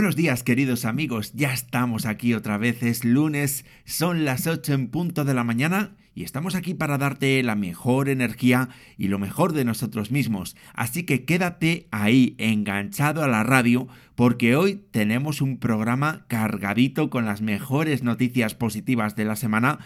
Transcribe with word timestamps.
Buenos 0.00 0.16
días 0.16 0.42
queridos 0.42 0.86
amigos, 0.86 1.34
ya 1.34 1.52
estamos 1.52 2.06
aquí 2.06 2.32
otra 2.32 2.56
vez, 2.56 2.82
es 2.82 3.04
lunes, 3.04 3.66
son 3.84 4.24
las 4.24 4.46
8 4.46 4.72
en 4.72 4.88
punto 4.88 5.26
de 5.26 5.34
la 5.34 5.44
mañana 5.44 5.94
y 6.14 6.24
estamos 6.24 6.54
aquí 6.54 6.72
para 6.72 6.96
darte 6.96 7.42
la 7.42 7.54
mejor 7.54 8.08
energía 8.08 8.70
y 8.96 9.08
lo 9.08 9.18
mejor 9.18 9.52
de 9.52 9.66
nosotros 9.66 10.10
mismos. 10.10 10.56
Así 10.72 11.02
que 11.02 11.26
quédate 11.26 11.86
ahí 11.90 12.34
enganchado 12.38 13.22
a 13.22 13.28
la 13.28 13.42
radio 13.42 13.88
porque 14.14 14.56
hoy 14.56 14.80
tenemos 14.90 15.42
un 15.42 15.58
programa 15.58 16.24
cargadito 16.28 17.10
con 17.10 17.26
las 17.26 17.42
mejores 17.42 18.02
noticias 18.02 18.54
positivas 18.54 19.16
de 19.16 19.26
la 19.26 19.36
semana. 19.36 19.80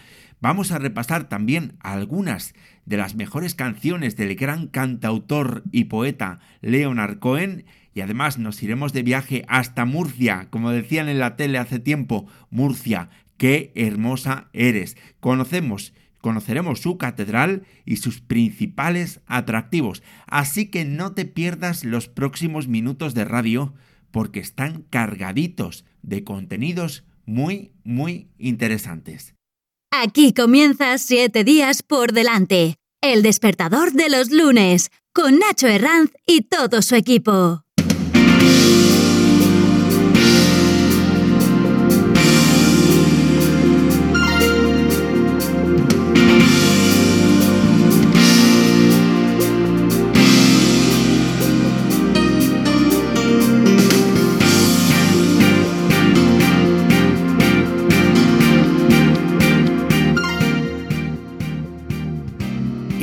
Vamos 0.45 0.71
a 0.71 0.77
repasar 0.77 1.27
también 1.27 1.73
algunas 1.79 2.53
de 2.85 2.97
las 2.97 3.15
mejores 3.15 3.55
canciones 3.55 4.15
del 4.15 4.35
gran 4.35 4.67
cantautor 4.67 5.63
y 5.71 5.85
poeta 5.85 6.37
Leonard 6.61 7.17
Cohen 7.17 7.65
y 7.95 8.01
además 8.01 8.37
nos 8.37 8.61
iremos 8.61 8.93
de 8.93 9.01
viaje 9.01 9.43
hasta 9.47 9.85
Murcia, 9.85 10.45
como 10.51 10.69
decían 10.69 11.09
en 11.09 11.17
la 11.17 11.35
tele 11.35 11.57
hace 11.57 11.79
tiempo, 11.79 12.27
Murcia, 12.51 13.09
qué 13.37 13.71
hermosa 13.73 14.49
eres. 14.53 14.97
Conocemos 15.19 15.95
conoceremos 16.21 16.79
su 16.79 16.99
catedral 16.99 17.63
y 17.83 17.95
sus 17.95 18.21
principales 18.21 19.21
atractivos. 19.25 20.03
Así 20.27 20.67
que 20.67 20.85
no 20.85 21.13
te 21.13 21.25
pierdas 21.25 21.83
los 21.83 22.07
próximos 22.07 22.67
minutos 22.67 23.15
de 23.15 23.25
radio 23.25 23.73
porque 24.11 24.41
están 24.41 24.83
cargaditos 24.91 25.85
de 26.03 26.23
contenidos 26.23 27.03
muy, 27.25 27.71
muy 27.83 28.27
interesantes. 28.37 29.34
Aquí 30.01 30.33
comienza 30.33 30.97
Siete 30.97 31.45
días 31.45 31.81
por 31.81 32.11
delante, 32.11 32.75
el 33.01 33.23
despertador 33.23 33.93
de 33.93 34.09
los 34.09 34.29
lunes, 34.29 34.91
con 35.13 35.39
Nacho 35.39 35.67
Herranz 35.67 36.11
y 36.25 36.41
todo 36.41 36.81
su 36.81 36.95
equipo. 36.95 37.64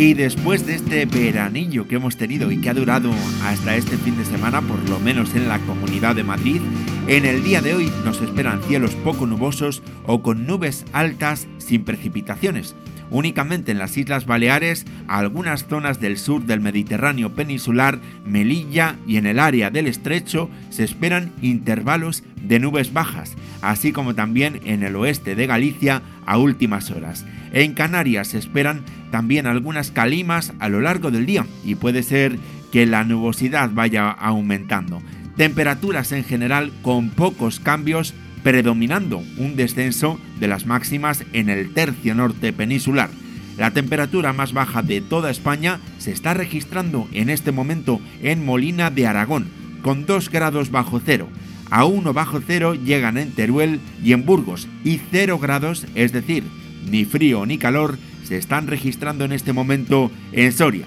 Y 0.03 0.15
después 0.15 0.67
de 0.67 0.75
este 0.75 1.07
veranillo 1.07 1.87
que 1.87 1.95
hemos 1.95 2.17
tenido 2.17 2.51
y 2.51 2.61
que 2.61 2.69
ha 2.69 2.75
durado 2.75 3.13
hasta 3.45 3.77
este 3.77 3.97
fin 3.97 4.19
de 4.19 4.25
semana, 4.25 4.61
por 4.61 4.91
lo 4.91 4.99
menos 4.99 5.33
en 5.37 5.47
la 5.47 5.61
Comunidad 5.61 6.17
de 6.17 6.25
Madrid, 6.25 6.61
en 7.07 7.25
el 7.25 7.45
día 7.45 7.63
de 7.63 7.73
hoy 7.75 7.89
nos 8.05 8.21
esperan 8.21 8.61
cielos 8.65 8.97
poco 8.97 9.27
nubosos 9.27 9.81
o 10.05 10.21
con 10.21 10.45
nubes 10.45 10.85
altas 10.93 11.47
sin 11.59 11.85
precipitaciones. 11.85 12.75
Únicamente 13.11 13.71
en 13.71 13.79
las 13.79 13.97
Islas 13.97 14.27
Baleares, 14.27 14.87
algunas 15.07 15.69
zonas 15.69 16.01
del 16.01 16.19
sur 16.19 16.47
del 16.47 16.61
Mediterráneo 16.61 17.37
peninsular, 17.37 18.01
Melilla 18.27 18.97
y 19.07 19.19
en 19.19 19.27
el 19.27 19.39
área 19.39 19.71
del 19.71 19.87
estrecho 19.87 20.51
se 20.71 20.83
esperan 20.83 21.31
intervalos 21.43 22.25
de 22.43 22.59
nubes 22.59 22.93
bajas, 22.93 23.37
así 23.61 23.93
como 23.93 24.17
también 24.17 24.61
en 24.65 24.83
el 24.83 24.97
oeste 24.97 25.37
de 25.37 25.47
Galicia 25.47 26.03
a 26.27 26.39
últimas 26.39 26.91
horas. 26.91 27.25
En 27.53 27.75
Canarias 27.75 28.29
se 28.29 28.39
esperan 28.39 28.83
también 29.13 29.47
algunas 29.47 29.93
calimas 29.93 30.53
a 30.59 30.69
lo 30.69 30.81
largo 30.81 31.13
del 31.13 31.27
día 31.27 31.47
y 31.65 31.77
puede 31.77 32.03
ser 32.03 32.37
que 32.73 32.87
la 32.87 33.05
nubosidad 33.05 33.71
vaya 33.71 34.11
aumentando. 34.11 35.01
Temperaturas 35.37 36.11
en 36.11 36.25
general 36.25 36.73
con 36.83 37.11
pocos 37.11 37.61
cambios 37.61 38.15
predominando 38.43 39.23
un 39.37 39.55
descenso 39.55 40.19
de 40.41 40.49
las 40.49 40.67
máximas 40.67 41.25
en 41.33 41.49
el 41.49 41.73
tercio 41.73 42.15
norte 42.15 42.53
peninsular. 42.53 43.11
La 43.57 43.71
temperatura 43.71 44.33
más 44.33 44.53
baja 44.53 44.83
de 44.83 45.01
toda 45.01 45.31
España 45.31 45.79
se 45.99 46.11
está 46.11 46.35
registrando 46.35 47.07
en 47.13 47.29
este 47.31 47.53
momento 47.53 48.01
en 48.23 48.45
Molina 48.45 48.91
de 48.91 49.07
Aragón, 49.07 49.47
con 49.83 50.07
2 50.07 50.31
grados 50.31 50.71
bajo 50.71 51.01
cero. 51.05 51.29
A 51.71 51.85
1 51.85 52.13
bajo 52.13 52.41
cero 52.45 52.75
llegan 52.75 53.19
en 53.19 53.33
Teruel 53.33 53.81
y 54.03 54.13
en 54.13 54.25
Burgos, 54.25 54.69
y 54.85 55.01
0 55.11 55.39
grados, 55.39 55.87
es 55.95 56.13
decir, 56.13 56.45
ni 56.91 57.05
frío 57.05 57.47
ni 57.47 57.59
calor, 57.59 57.99
se 58.25 58.37
están 58.37 58.67
registrando 58.67 59.25
en 59.25 59.33
este 59.33 59.53
momento 59.53 60.11
en 60.33 60.53
Soria. 60.53 60.87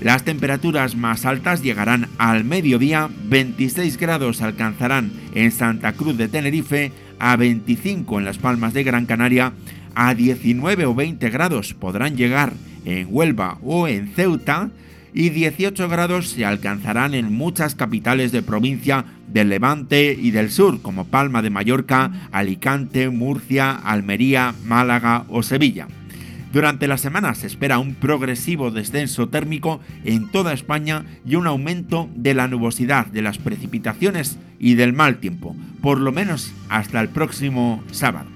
Las 0.00 0.24
temperaturas 0.24 0.96
más 0.96 1.24
altas 1.24 1.62
llegarán 1.62 2.08
al 2.18 2.44
mediodía, 2.44 3.08
26 3.26 3.96
grados 3.96 4.42
alcanzarán 4.42 5.12
en 5.34 5.50
Santa 5.50 5.92
Cruz 5.92 6.16
de 6.16 6.28
Tenerife, 6.28 6.92
a 7.18 7.36
25 7.36 8.18
en 8.18 8.24
las 8.24 8.38
Palmas 8.38 8.74
de 8.74 8.82
Gran 8.82 9.06
Canaria, 9.06 9.52
a 9.94 10.14
19 10.14 10.86
o 10.86 10.94
20 10.94 11.30
grados 11.30 11.74
podrán 11.74 12.16
llegar 12.16 12.52
en 12.84 13.06
Huelva 13.08 13.58
o 13.62 13.88
en 13.88 14.08
Ceuta, 14.08 14.70
y 15.14 15.30
18 15.30 15.88
grados 15.88 16.30
se 16.30 16.44
alcanzarán 16.44 17.14
en 17.14 17.32
muchas 17.32 17.76
capitales 17.76 18.32
de 18.32 18.42
provincia 18.42 19.04
del 19.28 19.48
Levante 19.48 20.12
y 20.20 20.32
del 20.32 20.50
sur, 20.50 20.82
como 20.82 21.06
Palma 21.06 21.40
de 21.40 21.50
Mallorca, 21.50 22.28
Alicante, 22.32 23.08
Murcia, 23.10 23.70
Almería, 23.70 24.54
Málaga 24.64 25.24
o 25.28 25.44
Sevilla. 25.44 25.86
Durante 26.54 26.86
la 26.86 26.98
semana 26.98 27.34
se 27.34 27.48
espera 27.48 27.80
un 27.80 27.96
progresivo 27.96 28.70
descenso 28.70 29.28
térmico 29.28 29.80
en 30.04 30.30
toda 30.30 30.52
España 30.52 31.04
y 31.26 31.34
un 31.34 31.48
aumento 31.48 32.08
de 32.14 32.32
la 32.32 32.46
nubosidad, 32.46 33.06
de 33.06 33.22
las 33.22 33.38
precipitaciones 33.38 34.38
y 34.60 34.76
del 34.76 34.92
mal 34.92 35.16
tiempo, 35.16 35.56
por 35.82 35.98
lo 35.98 36.12
menos 36.12 36.52
hasta 36.68 37.00
el 37.00 37.08
próximo 37.08 37.82
sábado. 37.90 38.33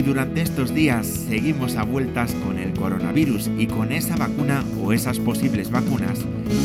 Y 0.00 0.02
durante 0.02 0.40
estos 0.40 0.74
días 0.74 1.06
seguimos 1.06 1.76
a 1.76 1.82
vueltas 1.82 2.32
con 2.46 2.58
el 2.58 2.72
coronavirus 2.72 3.50
y 3.58 3.66
con 3.66 3.92
esa 3.92 4.16
vacuna 4.16 4.64
o 4.82 4.94
esas 4.94 5.18
posibles 5.18 5.70
vacunas 5.70 6.20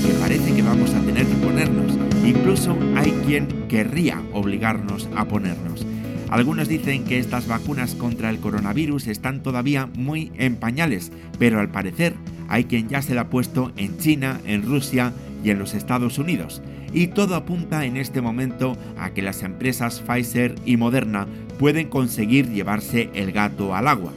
que 0.05 0.13
parece 0.21 0.55
que 0.55 0.61
vamos 0.61 0.93
a 0.93 1.01
tener 1.01 1.25
que 1.25 1.45
ponernos. 1.45 1.97
Incluso 2.25 2.77
hay 2.95 3.11
quien 3.25 3.67
querría 3.67 4.23
obligarnos 4.31 5.09
a 5.17 5.25
ponernos. 5.25 5.85
Algunos 6.29 6.69
dicen 6.69 7.03
que 7.03 7.19
estas 7.19 7.45
vacunas 7.45 7.95
contra 7.95 8.29
el 8.29 8.39
coronavirus 8.39 9.07
están 9.07 9.43
todavía 9.43 9.87
muy 9.87 10.31
en 10.37 10.55
pañales, 10.55 11.11
pero 11.37 11.59
al 11.59 11.67
parecer 11.67 12.13
hay 12.47 12.63
quien 12.63 12.87
ya 12.87 13.01
se 13.01 13.15
la 13.15 13.21
ha 13.21 13.29
puesto 13.29 13.73
en 13.75 13.97
China, 13.97 14.39
en 14.45 14.63
Rusia 14.63 15.11
y 15.43 15.49
en 15.49 15.59
los 15.59 15.73
Estados 15.73 16.19
Unidos 16.19 16.61
y 16.93 17.07
todo 17.07 17.35
apunta 17.35 17.85
en 17.85 17.97
este 17.97 18.21
momento 18.21 18.77
a 18.97 19.11
que 19.11 19.21
las 19.21 19.43
empresas 19.43 20.01
Pfizer 20.01 20.55
y 20.65 20.77
Moderna 20.77 21.27
pueden 21.59 21.89
conseguir 21.89 22.49
llevarse 22.49 23.09
el 23.13 23.31
gato 23.31 23.75
al 23.75 23.87
agua. 23.87 24.13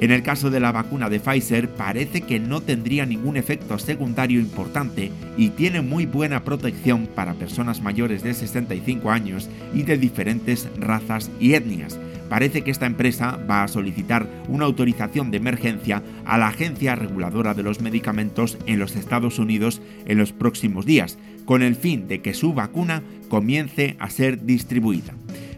En 0.00 0.10
el 0.10 0.22
caso 0.22 0.48
de 0.48 0.60
la 0.60 0.72
vacuna 0.72 1.10
de 1.10 1.20
Pfizer 1.20 1.68
parece 1.68 2.22
que 2.22 2.40
no 2.40 2.62
tendría 2.62 3.04
ningún 3.04 3.36
efecto 3.36 3.78
secundario 3.78 4.40
importante 4.40 5.12
y 5.36 5.50
tiene 5.50 5.82
muy 5.82 6.06
buena 6.06 6.42
protección 6.42 7.06
para 7.06 7.34
personas 7.34 7.82
mayores 7.82 8.22
de 8.22 8.32
65 8.32 9.10
años 9.10 9.50
y 9.74 9.82
de 9.82 9.98
diferentes 9.98 10.68
razas 10.78 11.30
y 11.38 11.52
etnias. 11.52 11.98
Parece 12.30 12.62
que 12.62 12.70
esta 12.70 12.86
empresa 12.86 13.38
va 13.50 13.64
a 13.64 13.68
solicitar 13.68 14.26
una 14.48 14.64
autorización 14.64 15.32
de 15.32 15.38
emergencia 15.38 16.02
a 16.24 16.38
la 16.38 16.46
Agencia 16.46 16.94
Reguladora 16.94 17.54
de 17.54 17.64
los 17.64 17.80
Medicamentos 17.80 18.56
en 18.66 18.78
los 18.78 18.94
Estados 18.94 19.40
Unidos 19.40 19.82
en 20.06 20.16
los 20.16 20.32
próximos 20.32 20.86
días, 20.86 21.18
con 21.50 21.64
el 21.64 21.74
fin 21.74 22.06
de 22.06 22.22
que 22.22 22.32
su 22.32 22.54
vacuna 22.54 23.02
comience 23.28 23.96
a 23.98 24.08
ser 24.08 24.44
distribuida. 24.44 25.14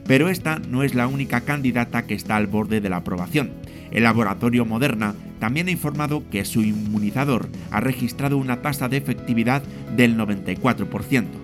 Pero 0.07 0.31
esta 0.31 0.59
no 0.59 0.85
es 0.85 0.95
la 0.95 1.07
única 1.07 1.43
candidata 1.43 2.07
que 2.07 2.15
está 2.15 2.37
al 2.37 2.47
borde 2.47 2.81
de 2.81 2.89
la 2.89 2.97
aprobación. 2.97 3.51
El 3.91 4.05
laboratorio 4.05 4.65
Moderna 4.65 5.15
también 5.39 5.69
ha 5.69 5.71
informado 5.71 6.23
que 6.31 6.47
su 6.47 6.63
inmunizador 6.63 7.51
ha 7.71 7.81
registrado 7.81 8.39
una 8.39 8.63
tasa 8.63 8.89
de 8.89 8.97
efectividad 8.97 9.63
del 9.95 10.17
94%. 10.17 11.42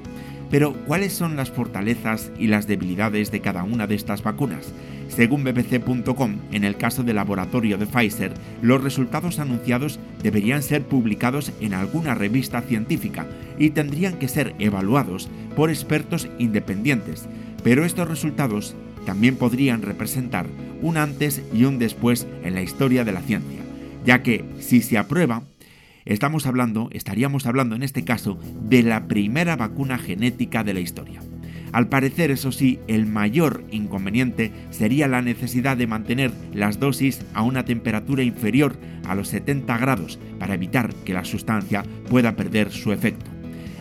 Pero, 0.50 0.72
¿cuáles 0.86 1.12
son 1.12 1.36
las 1.36 1.50
fortalezas 1.50 2.30
y 2.38 2.46
las 2.46 2.66
debilidades 2.66 3.30
de 3.30 3.40
cada 3.40 3.64
una 3.64 3.86
de 3.86 3.94
estas 3.94 4.22
vacunas? 4.22 4.72
Según 5.08 5.44
bbc.com, 5.44 6.36
en 6.52 6.64
el 6.64 6.76
caso 6.76 7.02
del 7.02 7.16
laboratorio 7.16 7.76
de 7.76 7.86
Pfizer, 7.86 8.32
los 8.62 8.82
resultados 8.82 9.38
anunciados 9.38 9.98
deberían 10.22 10.62
ser 10.62 10.82
publicados 10.84 11.52
en 11.60 11.74
alguna 11.74 12.14
revista 12.14 12.62
científica 12.62 13.26
y 13.58 13.70
tendrían 13.70 14.18
que 14.18 14.28
ser 14.28 14.54
evaluados 14.58 15.28
por 15.56 15.70
expertos 15.70 16.28
independientes, 16.38 17.26
pero 17.64 17.84
estos 17.84 18.08
resultados 18.08 18.74
también 19.04 19.36
podrían 19.36 19.82
representar 19.82 20.46
un 20.82 20.96
antes 20.96 21.42
y 21.52 21.64
un 21.64 21.78
después 21.78 22.26
en 22.44 22.54
la 22.54 22.62
historia 22.62 23.04
de 23.04 23.12
la 23.12 23.22
ciencia, 23.22 23.60
ya 24.04 24.22
que 24.22 24.44
si 24.60 24.82
se 24.82 24.98
aprueba, 24.98 25.42
Estamos 26.04 26.46
hablando, 26.46 26.88
estaríamos 26.92 27.46
hablando 27.46 27.76
en 27.76 27.82
este 27.82 28.04
caso, 28.04 28.38
de 28.62 28.82
la 28.82 29.08
primera 29.08 29.56
vacuna 29.56 29.98
genética 29.98 30.64
de 30.64 30.74
la 30.74 30.80
historia. 30.80 31.20
Al 31.72 31.88
parecer, 31.88 32.30
eso 32.30 32.50
sí, 32.50 32.78
el 32.88 33.06
mayor 33.06 33.64
inconveniente 33.70 34.52
sería 34.70 35.06
la 35.06 35.20
necesidad 35.20 35.76
de 35.76 35.86
mantener 35.86 36.32
las 36.54 36.80
dosis 36.80 37.20
a 37.34 37.42
una 37.42 37.64
temperatura 37.64 38.22
inferior 38.22 38.76
a 39.06 39.14
los 39.14 39.28
70 39.28 39.76
grados 39.78 40.18
para 40.38 40.54
evitar 40.54 40.94
que 41.04 41.12
la 41.12 41.24
sustancia 41.24 41.84
pueda 42.08 42.36
perder 42.36 42.70
su 42.70 42.92
efecto. 42.92 43.26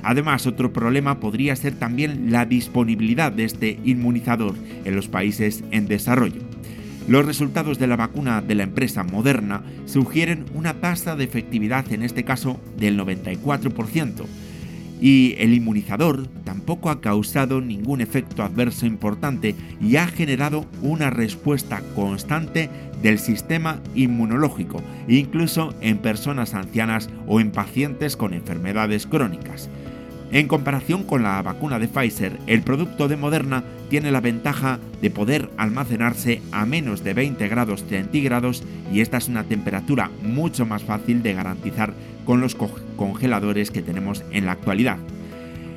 Además, 0.04 0.48
otro 0.48 0.72
problema 0.72 1.20
podría 1.20 1.56
ser 1.56 1.76
también 1.76 2.32
la 2.32 2.46
disponibilidad 2.46 3.32
de 3.32 3.46
este 3.46 3.80
inmunizador 3.84 4.56
en 4.86 4.96
los 4.96 5.08
países 5.08 5.64
en 5.72 5.88
desarrollo. 5.88 6.47
Los 7.08 7.26
resultados 7.26 7.80
de 7.80 7.88
la 7.88 7.96
vacuna 7.96 8.42
de 8.42 8.56
la 8.56 8.64
empresa 8.64 9.04
Moderna 9.04 9.64
sugieren 9.86 10.46
una 10.54 10.82
tasa 10.82 11.16
de 11.16 11.24
efectividad 11.24 11.92
en 11.94 12.04
este 12.04 12.26
caso 12.26 12.60
del 12.78 13.00
94%, 13.00 14.26
y 15.00 15.36
el 15.38 15.54
inmunizador 15.54 16.28
tampoco 16.44 16.90
ha 16.90 17.02
causado 17.02 17.62
ningún 17.62 18.02
efecto 18.02 18.44
adverso 18.44 18.86
importante 18.86 19.56
y 19.80 19.96
ha 19.98 20.08
generado 20.08 20.66
una 20.82 21.10
respuesta 21.10 21.82
constante 21.96 22.70
del 23.02 23.20
sistema 23.20 23.80
inmunológico, 23.96 24.82
incluso 25.08 25.74
en 25.82 26.00
personas 26.00 26.56
ancianas 26.56 27.10
o 27.28 27.40
en 27.40 27.52
pacientes 27.52 28.18
con 28.18 28.34
enfermedades 28.34 29.06
crónicas. 29.06 29.70
En 30.32 30.48
comparación 30.50 31.04
con 31.04 31.24
la 31.24 31.42
vacuna 31.42 31.80
de 31.80 31.88
Pfizer, 31.88 32.38
el 32.48 32.62
producto 32.62 33.08
de 33.08 33.16
Moderna 33.16 33.64
tiene 33.90 34.12
la 34.12 34.20
ventaja 34.20 34.80
de 35.02 35.10
poder 35.10 35.50
almacenarse 35.56 36.42
a 36.52 36.66
menos 36.66 37.04
de 37.04 37.14
20 37.14 37.48
grados 37.48 37.86
centígrados 37.86 38.64
y 38.92 39.00
esta 39.00 39.18
es 39.18 39.30
una 39.30 39.46
temperatura 39.46 40.12
mucho 40.24 40.66
más 40.66 40.84
fácil 40.84 41.24
de 41.24 41.34
garantizar 41.34 41.94
con 42.26 42.42
los 42.42 42.56
congeladores 42.98 43.72
que 43.72 43.82
tenemos 43.82 44.26
en 44.32 44.46
la 44.46 44.52
actualidad. 44.52 44.98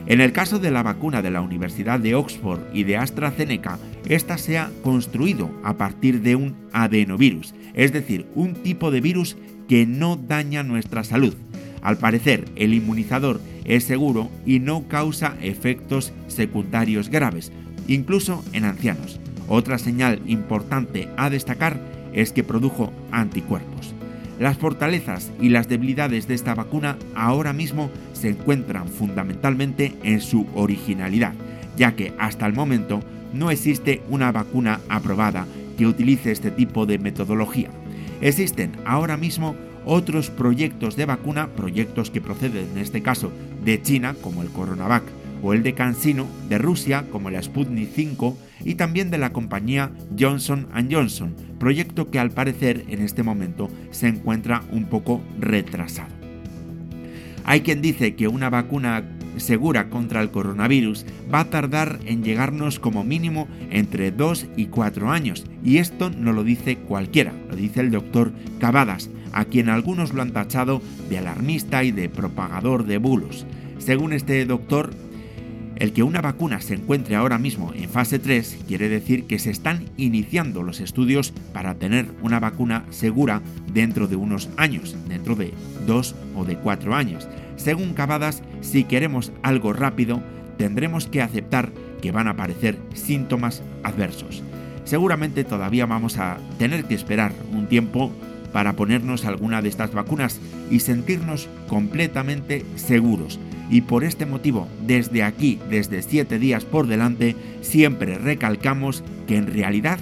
En 0.06 0.20
el 0.20 0.32
caso 0.32 0.58
de 0.58 0.72
la 0.72 0.82
vacuna 0.82 1.22
de 1.22 1.30
la 1.30 1.42
Universidad 1.42 2.00
de 2.00 2.16
Oxford 2.16 2.60
y 2.74 2.82
de 2.82 2.96
AstraZeneca, 2.96 3.78
esta 4.08 4.36
se 4.36 4.58
ha 4.58 4.70
construido 4.82 5.50
a 5.62 5.74
partir 5.74 6.22
de 6.22 6.34
un 6.34 6.56
adenovirus, 6.72 7.54
es 7.74 7.92
decir, 7.92 8.26
un 8.34 8.54
tipo 8.54 8.90
de 8.90 9.00
virus 9.00 9.36
que 9.68 9.86
no 9.86 10.16
daña 10.16 10.64
nuestra 10.64 11.04
salud. 11.04 11.36
Al 11.82 11.96
parecer, 11.98 12.44
el 12.56 12.74
inmunizador 12.74 13.40
es 13.64 13.84
seguro 13.84 14.30
y 14.44 14.58
no 14.58 14.86
causa 14.88 15.36
efectos 15.40 16.12
secundarios 16.28 17.08
graves, 17.08 17.52
incluso 17.88 18.44
en 18.52 18.64
ancianos. 18.64 19.20
Otra 19.48 19.78
señal 19.78 20.20
importante 20.26 21.08
a 21.16 21.30
destacar 21.30 21.80
es 22.12 22.32
que 22.32 22.44
produjo 22.44 22.92
anticuerpos. 23.10 23.94
Las 24.38 24.56
fortalezas 24.56 25.30
y 25.40 25.50
las 25.50 25.68
debilidades 25.68 26.26
de 26.26 26.34
esta 26.34 26.54
vacuna 26.54 26.96
ahora 27.14 27.52
mismo 27.52 27.90
se 28.14 28.30
encuentran 28.30 28.88
fundamentalmente 28.88 29.94
en 30.02 30.20
su 30.20 30.46
originalidad, 30.54 31.34
ya 31.76 31.94
que 31.94 32.14
hasta 32.18 32.46
el 32.46 32.54
momento 32.54 33.00
no 33.34 33.50
existe 33.50 34.02
una 34.08 34.32
vacuna 34.32 34.80
aprobada 34.88 35.46
que 35.76 35.86
utilice 35.86 36.32
este 36.32 36.50
tipo 36.50 36.86
de 36.86 36.98
metodología. 36.98 37.70
Existen 38.20 38.72
ahora 38.84 39.16
mismo 39.16 39.56
otros 39.84 40.30
proyectos 40.30 40.96
de 40.96 41.06
vacuna, 41.06 41.48
proyectos 41.48 42.10
que 42.10 42.20
proceden 42.20 42.68
en 42.72 42.78
este 42.78 43.02
caso 43.02 43.32
de 43.64 43.80
China, 43.82 44.14
como 44.20 44.42
el 44.42 44.48
Coronavac, 44.48 45.04
o 45.42 45.54
el 45.54 45.62
de 45.62 45.74
CanSino 45.74 46.26
de 46.48 46.58
Rusia, 46.58 47.06
como 47.10 47.30
la 47.30 47.42
Sputnik 47.42 47.90
5, 47.94 48.36
y 48.64 48.74
también 48.74 49.10
de 49.10 49.18
la 49.18 49.32
compañía 49.32 49.90
Johnson 50.18 50.68
Johnson, 50.90 51.34
proyecto 51.58 52.10
que 52.10 52.18
al 52.18 52.30
parecer 52.30 52.84
en 52.88 53.00
este 53.00 53.22
momento 53.22 53.70
se 53.90 54.08
encuentra 54.08 54.62
un 54.70 54.84
poco 54.84 55.22
retrasado. 55.38 56.12
Hay 57.44 57.62
quien 57.62 57.80
dice 57.80 58.14
que 58.14 58.28
una 58.28 58.50
vacuna 58.50 59.02
segura 59.36 59.88
contra 59.88 60.20
el 60.20 60.30
coronavirus 60.30 61.06
va 61.32 61.40
a 61.40 61.50
tardar 61.50 61.98
en 62.04 62.22
llegarnos 62.22 62.78
como 62.78 63.04
mínimo 63.04 63.48
entre 63.70 64.10
2 64.10 64.46
y 64.56 64.66
4 64.66 65.10
años, 65.10 65.46
y 65.64 65.78
esto 65.78 66.10
no 66.10 66.32
lo 66.32 66.44
dice 66.44 66.76
cualquiera, 66.76 67.32
lo 67.48 67.56
dice 67.56 67.80
el 67.80 67.90
doctor 67.90 68.32
Cavadas, 68.58 69.08
a 69.32 69.44
quien 69.44 69.68
algunos 69.68 70.12
lo 70.12 70.22
han 70.22 70.32
tachado 70.32 70.82
de 71.08 71.18
alarmista 71.18 71.84
y 71.84 71.92
de 71.92 72.08
propagador 72.08 72.84
de 72.84 72.98
bulos. 72.98 73.46
Según 73.78 74.12
este 74.12 74.44
doctor, 74.44 74.90
el 75.80 75.94
que 75.94 76.02
una 76.02 76.20
vacuna 76.20 76.60
se 76.60 76.74
encuentre 76.74 77.16
ahora 77.16 77.38
mismo 77.38 77.72
en 77.74 77.88
fase 77.88 78.18
3 78.18 78.64
quiere 78.68 78.90
decir 78.90 79.24
que 79.24 79.38
se 79.38 79.50
están 79.50 79.86
iniciando 79.96 80.62
los 80.62 80.78
estudios 80.78 81.32
para 81.54 81.74
tener 81.76 82.06
una 82.20 82.38
vacuna 82.38 82.84
segura 82.90 83.40
dentro 83.72 84.06
de 84.06 84.16
unos 84.16 84.50
años, 84.58 84.94
dentro 85.08 85.36
de 85.36 85.54
dos 85.86 86.14
o 86.36 86.44
de 86.44 86.56
cuatro 86.56 86.94
años. 86.94 87.26
Según 87.56 87.94
Cavadas, 87.94 88.42
si 88.60 88.84
queremos 88.84 89.32
algo 89.42 89.72
rápido, 89.72 90.22
tendremos 90.58 91.06
que 91.06 91.22
aceptar 91.22 91.72
que 92.02 92.12
van 92.12 92.28
a 92.28 92.32
aparecer 92.32 92.78
síntomas 92.92 93.62
adversos. 93.82 94.42
Seguramente 94.84 95.44
todavía 95.44 95.86
vamos 95.86 96.18
a 96.18 96.38
tener 96.58 96.84
que 96.84 96.94
esperar 96.94 97.32
un 97.52 97.68
tiempo 97.68 98.12
para 98.52 98.74
ponernos 98.74 99.24
alguna 99.24 99.62
de 99.62 99.68
estas 99.68 99.92
vacunas 99.92 100.40
y 100.70 100.80
sentirnos 100.80 101.48
completamente 101.68 102.64
seguros 102.76 103.38
y 103.70 103.82
por 103.82 104.02
este 104.02 104.26
motivo, 104.26 104.68
desde 104.86 105.22
aquí, 105.22 105.60
desde 105.70 106.02
7 106.02 106.38
días 106.40 106.64
por 106.64 106.88
delante, 106.88 107.36
siempre 107.60 108.18
recalcamos 108.18 109.04
que 109.28 109.36
en 109.36 109.46
realidad 109.46 110.00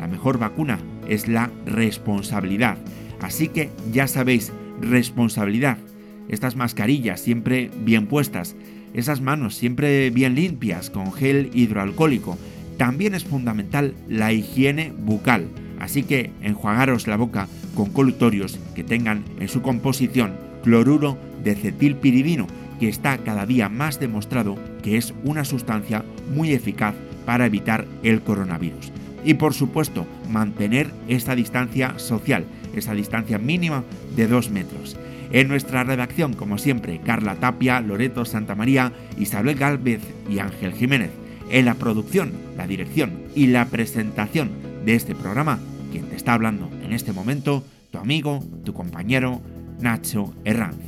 la 0.00 0.08
mejor 0.08 0.38
vacuna 0.38 0.78
es 1.06 1.28
la 1.28 1.50
responsabilidad. 1.66 2.78
Así 3.20 3.48
que 3.48 3.70
ya 3.92 4.08
sabéis, 4.08 4.50
responsabilidad. 4.80 5.76
Estas 6.28 6.56
mascarillas 6.56 7.20
siempre 7.20 7.70
bien 7.84 8.06
puestas, 8.06 8.56
esas 8.94 9.20
manos 9.20 9.56
siempre 9.56 10.08
bien 10.10 10.34
limpias 10.34 10.88
con 10.88 11.12
gel 11.12 11.50
hidroalcohólico. 11.52 12.38
También 12.78 13.14
es 13.14 13.24
fundamental 13.24 13.94
la 14.08 14.32
higiene 14.32 14.92
bucal, 14.96 15.48
así 15.82 16.04
que 16.04 16.30
enjuagaros 16.40 17.06
la 17.08 17.16
boca 17.16 17.48
con 17.74 17.90
colutorios 17.90 18.58
que 18.74 18.84
tengan 18.84 19.24
en 19.40 19.48
su 19.48 19.60
composición 19.60 20.34
cloruro 20.62 21.18
de 21.42 21.56
cetilpiridino 21.56 22.46
que 22.78 22.88
está 22.88 23.18
cada 23.18 23.46
día 23.46 23.68
más 23.68 23.98
demostrado 23.98 24.56
que 24.82 24.96
es 24.96 25.12
una 25.24 25.44
sustancia 25.44 26.04
muy 26.34 26.52
eficaz 26.52 26.94
para 27.26 27.46
evitar 27.46 27.84
el 28.02 28.22
coronavirus. 28.22 28.92
Y 29.24 29.34
por 29.34 29.54
supuesto, 29.54 30.06
mantener 30.30 30.90
esta 31.08 31.34
distancia 31.34 31.98
social, 31.98 32.44
esa 32.74 32.94
distancia 32.94 33.38
mínima 33.38 33.84
de 34.16 34.26
2 34.26 34.50
metros. 34.50 34.96
En 35.32 35.48
nuestra 35.48 35.84
redacción, 35.84 36.34
como 36.34 36.58
siempre, 36.58 37.00
Carla 37.04 37.36
Tapia, 37.36 37.80
Loreto 37.80 38.24
Santamaría, 38.24 38.92
Isabel 39.18 39.56
Galvez 39.56 40.00
y 40.28 40.38
Ángel 40.40 40.72
Jiménez. 40.74 41.10
En 41.50 41.64
la 41.64 41.74
producción, 41.74 42.32
la 42.56 42.66
dirección 42.66 43.12
y 43.34 43.46
la 43.46 43.66
presentación 43.66 44.50
de 44.84 44.94
este 44.94 45.14
programa, 45.14 45.58
quien 45.92 46.08
te 46.08 46.16
está 46.16 46.32
hablando 46.32 46.70
en 46.82 46.92
este 46.92 47.12
momento, 47.12 47.62
tu 47.90 47.98
amigo, 47.98 48.40
tu 48.64 48.72
compañero, 48.72 49.42
Nacho 49.78 50.32
Herranz. 50.44 50.78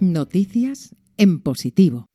Noticias 0.00 0.96
en 1.16 1.40
positivo. 1.40 2.06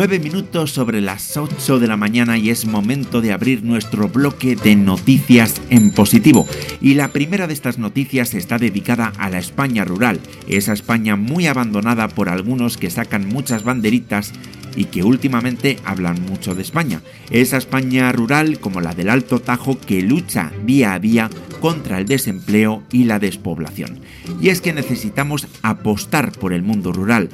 Nueve 0.00 0.18
minutos 0.18 0.70
sobre 0.70 1.02
las 1.02 1.36
8 1.36 1.78
de 1.78 1.86
la 1.86 1.98
mañana 1.98 2.38
y 2.38 2.48
es 2.48 2.64
momento 2.64 3.20
de 3.20 3.34
abrir 3.34 3.62
nuestro 3.62 4.08
bloque 4.08 4.56
de 4.56 4.74
noticias 4.74 5.60
en 5.68 5.90
positivo. 5.90 6.46
Y 6.80 6.94
la 6.94 7.08
primera 7.08 7.46
de 7.46 7.52
estas 7.52 7.76
noticias 7.76 8.32
está 8.32 8.56
dedicada 8.56 9.12
a 9.18 9.28
la 9.28 9.38
España 9.38 9.84
rural, 9.84 10.18
esa 10.48 10.72
España 10.72 11.16
muy 11.16 11.46
abandonada 11.46 12.08
por 12.08 12.30
algunos 12.30 12.78
que 12.78 12.88
sacan 12.88 13.28
muchas 13.28 13.62
banderitas 13.62 14.32
y 14.74 14.86
que 14.86 15.02
últimamente 15.02 15.76
hablan 15.84 16.22
mucho 16.22 16.54
de 16.54 16.62
España. 16.62 17.02
Esa 17.30 17.58
España 17.58 18.10
rural 18.10 18.58
como 18.58 18.80
la 18.80 18.94
del 18.94 19.10
Alto 19.10 19.40
Tajo 19.40 19.78
que 19.78 20.00
lucha 20.00 20.50
día 20.64 20.94
a 20.94 20.98
día 20.98 21.28
contra 21.60 21.98
el 21.98 22.06
desempleo 22.06 22.84
y 22.90 23.04
la 23.04 23.18
despoblación. 23.18 24.00
Y 24.40 24.48
es 24.48 24.62
que 24.62 24.72
necesitamos 24.72 25.46
apostar 25.60 26.32
por 26.32 26.54
el 26.54 26.62
mundo 26.62 26.90
rural 26.90 27.28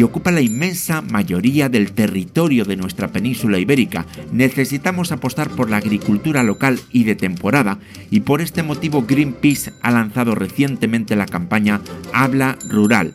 que 0.00 0.04
ocupa 0.04 0.30
la 0.30 0.40
inmensa 0.40 1.02
mayoría 1.02 1.68
del 1.68 1.92
territorio 1.92 2.64
de 2.64 2.74
nuestra 2.74 3.08
península 3.08 3.58
ibérica. 3.58 4.06
Necesitamos 4.32 5.12
apostar 5.12 5.50
por 5.50 5.68
la 5.68 5.76
agricultura 5.76 6.42
local 6.42 6.80
y 6.90 7.04
de 7.04 7.16
temporada 7.16 7.76
y 8.10 8.20
por 8.20 8.40
este 8.40 8.62
motivo 8.62 9.04
Greenpeace 9.06 9.74
ha 9.82 9.90
lanzado 9.90 10.34
recientemente 10.34 11.16
la 11.16 11.26
campaña 11.26 11.82
Habla 12.14 12.56
Rural, 12.66 13.12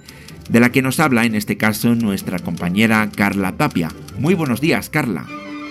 de 0.47 0.59
la 0.59 0.71
que 0.71 0.83
nos 0.83 0.99
habla 0.99 1.25
en 1.25 1.33
este 1.33 1.57
caso 1.57 1.95
nuestra 1.95 2.37
compañera 2.37 3.09
Carla 3.15 3.53
Tapia. 3.53 3.89
Muy 4.19 4.35
buenos 4.35 4.61
días, 4.61 4.91
Carla. 4.91 5.25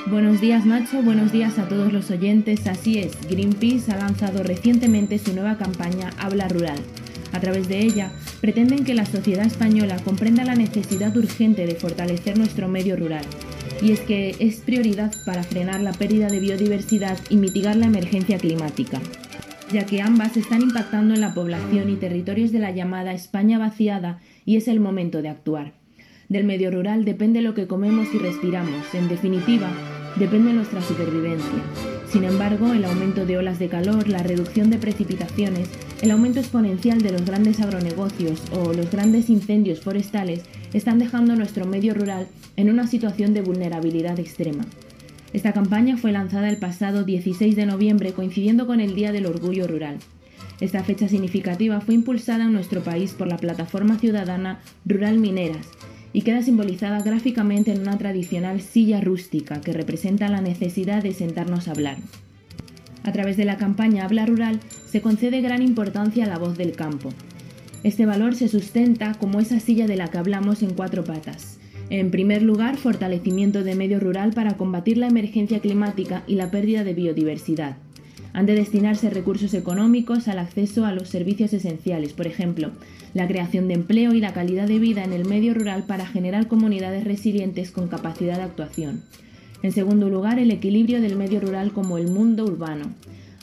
Buenos 0.06 0.40
días 0.40 0.66
Nacho, 0.66 1.00
buenos 1.00 1.30
días 1.30 1.61
a 1.61 1.68
todos 1.68 1.92
los 1.92 2.11
oyentes. 2.11 2.66
Así 2.66 2.99
es, 2.99 3.16
Greenpeace 3.30 3.92
ha 3.92 3.99
lanzado 3.99 4.42
recientemente 4.42 5.21
su 5.21 5.33
nueva 5.33 5.59
campaña 5.59 6.11
Habla 6.18 6.49
Rural. 6.49 6.80
A 7.34 7.40
través 7.40 7.66
de 7.66 7.80
ella, 7.80 8.12
pretenden 8.40 8.84
que 8.84 8.94
la 8.94 9.06
sociedad 9.06 9.44
española 9.44 9.96
comprenda 10.04 10.44
la 10.44 10.54
necesidad 10.54 11.14
urgente 11.16 11.66
de 11.66 11.74
fortalecer 11.74 12.38
nuestro 12.38 12.68
medio 12.68 12.94
rural. 12.94 13.24
Y 13.82 13.90
es 13.90 14.00
que 14.00 14.36
es 14.38 14.60
prioridad 14.60 15.12
para 15.26 15.42
frenar 15.42 15.80
la 15.80 15.92
pérdida 15.92 16.28
de 16.28 16.38
biodiversidad 16.38 17.18
y 17.28 17.36
mitigar 17.36 17.74
la 17.74 17.86
emergencia 17.86 18.38
climática, 18.38 19.00
ya 19.72 19.84
que 19.84 20.00
ambas 20.00 20.36
están 20.36 20.62
impactando 20.62 21.12
en 21.12 21.20
la 21.20 21.34
población 21.34 21.90
y 21.90 21.96
territorios 21.96 22.52
de 22.52 22.60
la 22.60 22.70
llamada 22.70 23.12
España 23.12 23.58
vaciada 23.58 24.20
y 24.44 24.56
es 24.56 24.68
el 24.68 24.78
momento 24.78 25.20
de 25.20 25.30
actuar. 25.30 25.72
Del 26.28 26.44
medio 26.44 26.70
rural 26.70 27.04
depende 27.04 27.42
lo 27.42 27.54
que 27.54 27.66
comemos 27.66 28.14
y 28.14 28.18
respiramos. 28.18 28.94
En 28.94 29.08
definitiva, 29.08 29.70
depende 30.16 30.52
nuestra 30.52 30.80
supervivencia. 30.80 31.93
Sin 32.14 32.23
embargo, 32.23 32.73
el 32.73 32.85
aumento 32.85 33.26
de 33.26 33.38
olas 33.38 33.59
de 33.59 33.68
calor, 33.68 34.06
la 34.06 34.23
reducción 34.23 34.71
de 34.71 34.78
precipitaciones, 34.78 35.68
el 36.00 36.12
aumento 36.12 36.38
exponencial 36.38 37.02
de 37.02 37.11
los 37.11 37.25
grandes 37.25 37.59
agronegocios 37.59 38.40
o 38.52 38.73
los 38.73 38.88
grandes 38.88 39.28
incendios 39.30 39.80
forestales 39.80 40.42
están 40.73 41.00
dejando 41.00 41.35
nuestro 41.35 41.66
medio 41.66 41.92
rural 41.92 42.28
en 42.54 42.71
una 42.71 42.87
situación 42.87 43.35
de 43.35 43.42
vulnerabilidad 43.42 44.21
extrema. 44.21 44.64
Esta 45.33 45.52
campaña 45.52 45.97
fue 45.97 46.12
lanzada 46.12 46.49
el 46.49 46.59
pasado 46.59 47.02
16 47.02 47.56
de 47.56 47.66
noviembre 47.66 48.12
coincidiendo 48.12 48.68
con 48.68 48.78
el 48.78 48.94
Día 48.94 49.11
del 49.11 49.26
Orgullo 49.26 49.66
Rural. 49.66 49.97
Esta 50.61 50.85
fecha 50.85 51.09
significativa 51.09 51.80
fue 51.80 51.97
impulsada 51.97 52.44
en 52.44 52.52
nuestro 52.52 52.85
país 52.85 53.11
por 53.11 53.26
la 53.26 53.38
plataforma 53.38 53.99
ciudadana 53.99 54.61
Rural 54.87 55.18
Mineras, 55.18 55.66
y 56.14 56.23
queda 56.23 56.42
simbolizada 56.42 57.02
gráficamente 57.02 57.73
en 57.73 57.83
una 57.83 57.99
tradicional 57.99 58.62
silla 58.62 59.00
rústica 59.00 59.61
que 59.61 59.75
representa 59.75 60.28
la 60.28 60.40
necesidad 60.40 61.02
de 61.02 61.12
sentarnos 61.12 61.68
a 61.68 61.73
hablar. 61.73 61.99
A 63.02 63.12
través 63.12 63.37
de 63.37 63.44
la 63.44 63.59
campaña 63.59 64.04
Habla 64.04 64.25
Rural 64.25 64.61
se 64.87 65.02
concede 65.02 65.42
gran 65.42 65.61
importancia 65.61 66.25
a 66.25 66.28
la 66.28 66.38
voz 66.38 66.56
del 66.56 66.73
campo. 66.73 67.11
Este 67.83 68.06
valor 68.06 68.35
se 68.37 68.49
sustenta 68.49 69.14
como 69.14 69.40
esa 69.40 69.59
silla 69.61 69.87
de 69.87 69.97
la 69.97 70.09
que 70.09 70.18
hablamos 70.18 70.62
en 70.62 70.73
cuatro 70.73 71.04
patas. 71.04 71.59
En 71.90 72.12
primer 72.12 72.42
lugar, 72.42 72.76
fortalecimiento 72.76 73.64
de 73.64 73.75
medio 73.75 74.00
rural 74.00 74.33
para 74.33 74.56
combatir 74.56 74.97
la 74.97 75.09
emergencia 75.09 75.59
climática 75.61 76.23
y 76.26 76.37
la 76.37 76.50
pérdida 76.50 76.85
de 76.85 76.94
biodiversidad. 76.94 77.76
Han 78.34 78.46
de 78.46 78.56
destinarse 78.56 79.10
recursos 79.10 79.54
económicos 79.54 80.26
al 80.26 80.40
acceso 80.40 80.84
a 80.84 80.92
los 80.92 81.08
servicios 81.08 81.52
esenciales, 81.52 82.12
por 82.12 82.26
ejemplo, 82.26 82.72
la 83.14 83.28
creación 83.28 83.68
de 83.68 83.74
empleo 83.74 84.12
y 84.12 84.20
la 84.20 84.32
calidad 84.34 84.66
de 84.66 84.80
vida 84.80 85.04
en 85.04 85.12
el 85.12 85.24
medio 85.24 85.54
rural 85.54 85.84
para 85.84 86.04
generar 86.04 86.48
comunidades 86.48 87.04
resilientes 87.04 87.70
con 87.70 87.86
capacidad 87.86 88.36
de 88.36 88.42
actuación. 88.42 89.02
En 89.62 89.70
segundo 89.70 90.10
lugar, 90.10 90.40
el 90.40 90.50
equilibrio 90.50 91.00
del 91.00 91.14
medio 91.14 91.40
rural 91.40 91.72
como 91.72 91.96
el 91.96 92.08
mundo 92.08 92.44
urbano. 92.44 92.92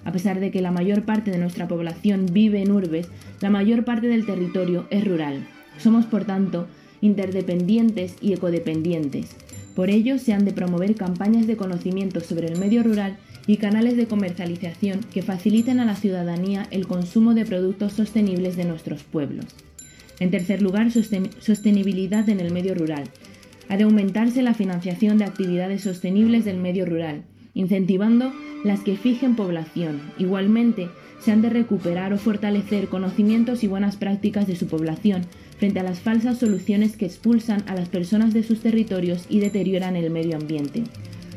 A 0.04 0.12
pesar 0.12 0.42
de 0.42 0.52
que 0.52 0.62
la 0.62 0.72
mayor 0.72 1.04
parte 1.04 1.32
de 1.32 1.38
nuestra 1.38 1.70
población 1.70 2.26
vive 2.32 2.62
en 2.62 2.72
urbes, 2.72 3.08
la 3.40 3.50
mayor 3.50 3.86
parte 3.86 4.08
del 4.08 4.26
territorio 4.26 4.88
es 4.90 5.06
rural. 5.06 5.48
Somos, 5.78 6.06
por 6.06 6.26
tanto, 6.26 6.68
interdependientes 7.00 8.16
y 8.20 8.34
ecodependientes. 8.34 9.38
Por 9.76 9.90
ello, 9.90 10.20
se 10.20 10.34
han 10.34 10.46
de 10.46 10.52
promover 10.52 10.96
campañas 10.96 11.48
de 11.48 11.58
conocimiento 11.58 12.20
sobre 12.20 12.48
el 12.48 12.60
medio 12.60 12.84
rural 12.84 13.18
y 13.48 13.58
canales 13.58 13.98
de 13.98 14.08
comercialización 14.08 15.00
que 15.14 15.22
faciliten 15.22 15.80
a 15.80 15.86
la 15.86 15.96
ciudadanía 15.96 16.68
el 16.72 16.88
consumo 16.88 17.34
de 17.34 17.46
productos 17.46 17.94
sostenibles 17.94 18.56
de 18.58 18.66
nuestros 18.66 19.04
pueblos. 19.04 19.46
En 20.20 20.30
tercer 20.30 20.62
lugar, 20.62 20.92
sostenibilidad 20.92 22.30
en 22.30 22.40
el 22.40 22.52
medio 22.52 22.76
rural. 22.76 23.06
Ha 23.70 23.78
de 23.78 23.84
aumentarse 23.84 24.42
la 24.42 24.54
financiación 24.54 25.18
de 25.18 25.26
actividades 25.26 25.82
sostenibles 25.82 26.46
del 26.46 26.58
medio 26.58 26.86
rural, 26.86 27.24
incentivando 27.54 28.32
las 28.64 28.82
que 28.82 28.98
fijen 28.98 29.36
población. 29.36 30.02
Igualmente, 30.20 30.90
se 31.24 31.32
han 31.32 31.42
de 31.42 31.50
recuperar 31.50 32.14
o 32.14 32.18
fortalecer 32.18 32.88
conocimientos 32.88 33.64
y 33.64 33.68
buenas 33.68 33.96
prácticas 33.96 34.48
de 34.48 34.56
su 34.56 34.68
población 34.68 35.22
frente 35.58 35.80
a 35.80 35.84
las 35.84 36.00
falsas 36.00 36.40
soluciones 36.40 36.98
que 36.98 37.06
expulsan 37.06 37.64
a 37.68 37.76
las 37.76 37.90
personas 37.90 38.34
de 38.34 38.44
sus 38.44 38.62
territorios 38.62 39.26
y 39.30 39.40
deterioran 39.40 39.96
el 39.96 40.10
medio 40.10 40.36
ambiente. 40.36 40.84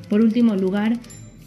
Por 0.08 0.22
último 0.22 0.56
lugar, 0.56 0.96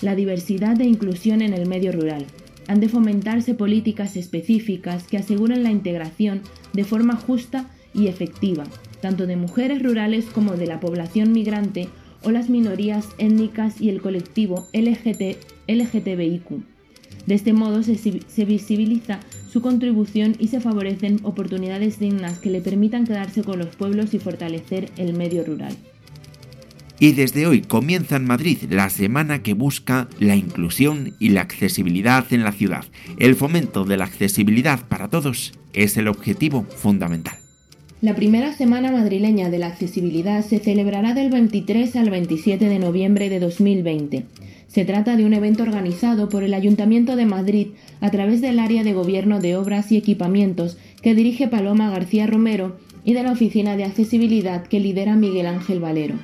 la 0.02 0.16
diversidad 0.16 0.80
e 0.80 0.86
inclusión 0.86 1.42
en 1.42 1.54
el 1.54 1.68
medio 1.68 1.92
rural. 1.92 2.26
Han 2.68 2.80
de 2.80 2.90
fomentarse 2.90 3.56
políticas 3.56 4.16
específicas 4.16 5.08
que 5.08 5.18
aseguren 5.18 5.64
la 5.64 5.72
integración 5.72 6.42
de 6.74 6.84
forma 6.84 7.16
justa 7.16 7.72
y 7.94 8.08
efectiva, 8.08 8.66
tanto 9.02 9.26
de 9.26 9.38
mujeres 9.38 9.82
rurales 9.82 10.26
como 10.26 10.56
de 10.56 10.68
la 10.68 10.80
población 10.80 11.32
migrante 11.32 11.88
o 12.24 12.30
las 12.30 12.50
minorías 12.50 13.08
étnicas 13.18 13.82
y 13.82 13.90
el 13.90 14.02
colectivo 14.02 14.68
LGT, 14.74 15.38
LGTBIQ. 15.68 16.77
De 17.28 17.36
este 17.36 17.54
modo 17.54 17.84
se, 17.84 17.96
se 17.96 18.46
visibiliza 18.46 19.20
su 19.52 19.62
contribución 19.62 20.36
y 20.40 20.48
se 20.48 20.60
favorecen 20.60 21.20
oportunidades 21.24 22.00
dignas 22.00 22.40
que 22.40 22.50
le 22.50 22.62
permitan 22.62 23.06
quedarse 23.06 23.44
con 23.44 23.60
los 23.60 23.76
pueblos 23.76 24.14
y 24.14 24.20
fortalecer 24.20 24.90
el 24.98 25.14
medio 25.14 25.44
rural. 25.44 25.76
Y 27.00 27.12
desde 27.12 27.46
hoy 27.46 27.62
comienza 27.62 28.16
en 28.16 28.26
Madrid 28.26 28.58
la 28.70 28.90
semana 28.90 29.44
que 29.44 29.54
busca 29.54 30.08
la 30.20 30.36
inclusión 30.36 31.14
y 31.20 31.30
la 31.30 31.42
accesibilidad 31.42 32.26
en 32.32 32.44
la 32.44 32.52
ciudad. 32.52 32.86
El 33.20 33.36
fomento 33.36 33.86
de 33.86 33.98
la 33.98 34.06
accesibilidad 34.06 34.80
para 34.88 35.08
todos 35.08 35.54
es 35.74 35.98
el 35.98 36.08
objetivo 36.08 36.64
fundamental. 36.64 37.38
La 38.02 38.16
primera 38.16 38.54
semana 38.54 38.92
madrileña 38.92 39.50
de 39.50 39.60
la 39.60 39.68
accesibilidad 39.68 40.44
se 40.44 40.60
celebrará 40.60 41.14
del 41.14 41.30
23 41.30 41.96
al 41.96 42.10
27 42.10 42.66
de 42.66 42.80
noviembre 42.80 43.30
de 43.30 43.40
2020. 43.40 44.26
Se 44.68 44.86
trata 44.86 45.16
de 45.16 45.26
un 45.26 45.34
evento 45.34 45.64
organizado 45.64 46.30
por 46.30 46.44
el 46.44 46.54
Ayuntamiento 46.54 47.16
de 47.16 47.26
Madrid 47.26 47.68
a 48.02 48.12
través 48.12 48.42
del 48.42 48.60
área 48.60 48.84
de 48.84 48.94
gobierno 48.94 49.40
de 49.40 49.56
obras 49.56 49.92
y 49.92 49.98
equipamientos 49.98 50.78
que 51.02 51.16
dirige 51.16 51.48
Paloma 51.48 51.90
García 51.90 52.28
Romero 52.28 52.78
y 53.06 53.14
de 53.14 53.24
la 53.24 53.32
Oficina 53.32 53.78
de 53.78 53.86
Accesibilidad 53.86 54.68
que 54.68 54.80
lidera 54.80 55.16
Miguel 55.16 55.48
Ángel 55.48 55.80
Valero. 55.80 56.16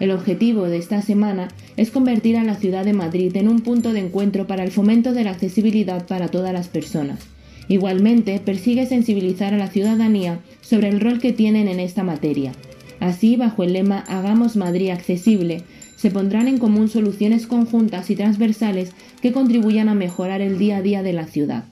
El 0.00 0.10
objetivo 0.10 0.64
de 0.64 0.78
esta 0.78 1.02
semana 1.02 1.48
es 1.76 1.92
convertir 1.92 2.36
a 2.36 2.42
la 2.42 2.56
ciudad 2.56 2.84
de 2.84 2.92
Madrid 2.92 3.34
en 3.36 3.48
un 3.48 3.60
punto 3.60 3.92
de 3.92 4.00
encuentro 4.00 4.46
para 4.46 4.64
el 4.64 4.72
fomento 4.72 5.12
de 5.12 5.22
la 5.22 5.30
accesibilidad 5.30 6.06
para 6.06 6.28
todas 6.28 6.52
las 6.52 6.68
personas. 6.68 7.20
Igualmente, 7.68 8.40
persigue 8.44 8.86
sensibilizar 8.86 9.54
a 9.54 9.56
la 9.58 9.68
ciudadanía 9.68 10.40
sobre 10.60 10.88
el 10.88 11.00
rol 11.00 11.20
que 11.20 11.32
tienen 11.32 11.68
en 11.68 11.78
esta 11.78 12.02
materia. 12.02 12.52
Así, 13.00 13.36
bajo 13.36 13.62
el 13.62 13.72
lema 13.72 14.00
Hagamos 14.08 14.56
Madrid 14.56 14.90
accesible, 14.90 15.62
se 16.04 16.10
pondrán 16.10 16.48
en 16.48 16.58
común 16.58 16.90
soluciones 16.90 17.46
conjuntas 17.46 18.10
y 18.10 18.14
transversales 18.14 18.92
que 19.22 19.32
contribuyan 19.32 19.88
a 19.88 19.94
mejorar 19.94 20.42
el 20.42 20.58
día 20.58 20.76
a 20.76 20.82
día 20.82 21.02
de 21.02 21.14
la 21.14 21.24
ciudad. 21.24 21.64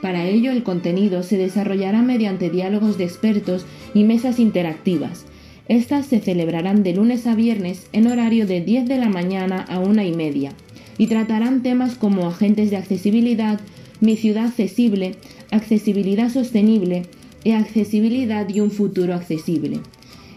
Para 0.00 0.26
ello, 0.26 0.50
el 0.50 0.64
contenido 0.64 1.22
se 1.22 1.36
desarrollará 1.36 2.02
mediante 2.02 2.50
diálogos 2.50 2.98
de 2.98 3.04
expertos 3.04 3.64
y 3.94 4.02
mesas 4.02 4.40
interactivas, 4.40 5.26
estas 5.68 6.06
se 6.06 6.18
celebrarán 6.18 6.82
de 6.82 6.92
lunes 6.92 7.24
a 7.28 7.36
viernes 7.36 7.86
en 7.92 8.08
horario 8.08 8.48
de 8.48 8.62
10 8.62 8.88
de 8.88 8.98
la 8.98 9.08
mañana 9.08 9.64
a 9.68 9.78
una 9.78 10.04
y 10.04 10.12
media 10.12 10.54
y 10.98 11.06
tratarán 11.06 11.62
temas 11.62 11.94
como 11.94 12.26
agentes 12.26 12.68
de 12.72 12.78
accesibilidad, 12.78 13.60
mi 14.00 14.16
ciudad 14.16 14.46
accesible, 14.46 15.14
accesibilidad 15.52 16.30
sostenible 16.30 17.02
e 17.44 17.54
accesibilidad 17.54 18.48
y 18.48 18.58
un 18.58 18.72
futuro 18.72 19.14
accesible. 19.14 19.78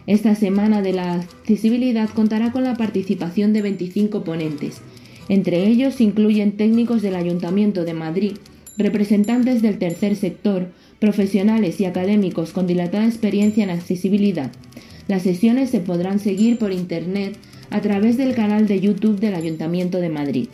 Esta 0.08 0.36
semana 0.36 0.82
de 0.82 0.94
la 0.94 1.14
accesibilidad 1.14 2.10
contará 2.10 2.52
con 2.52 2.64
la 2.64 2.76
participación 2.76 3.54
de 3.54 3.62
25 3.62 4.24
ponentes. 4.24 4.82
Entre 5.30 5.66
ellos 5.68 5.96
se 5.96 6.04
incluyen 6.04 6.58
técnicos 6.58 7.02
del 7.02 7.16
Ayuntamiento 7.16 7.84
de 7.84 7.94
Madrid, 7.94 8.34
representantes 8.78 9.62
del 9.62 9.80
tercer 9.80 10.16
sector, 10.16 10.70
profesionales 11.00 11.80
y 11.82 11.86
académicos 11.86 12.52
con 12.52 12.68
dilatada 12.68 13.06
experiencia 13.06 13.64
en 13.64 13.70
accesibilidad, 13.70 14.52
las 15.08 15.22
sesiones 15.22 15.70
se 15.70 15.82
podrán 15.82 16.20
seguir 16.20 16.58
por 16.58 16.72
Internet 16.72 17.38
a 17.70 17.80
través 17.82 18.18
del 18.18 18.34
canal 18.34 18.68
de 18.68 18.80
YouTube 18.80 19.20
del 19.20 19.36
Ayuntamiento 19.36 20.00
de 20.00 20.10
Madrid. 20.10 20.48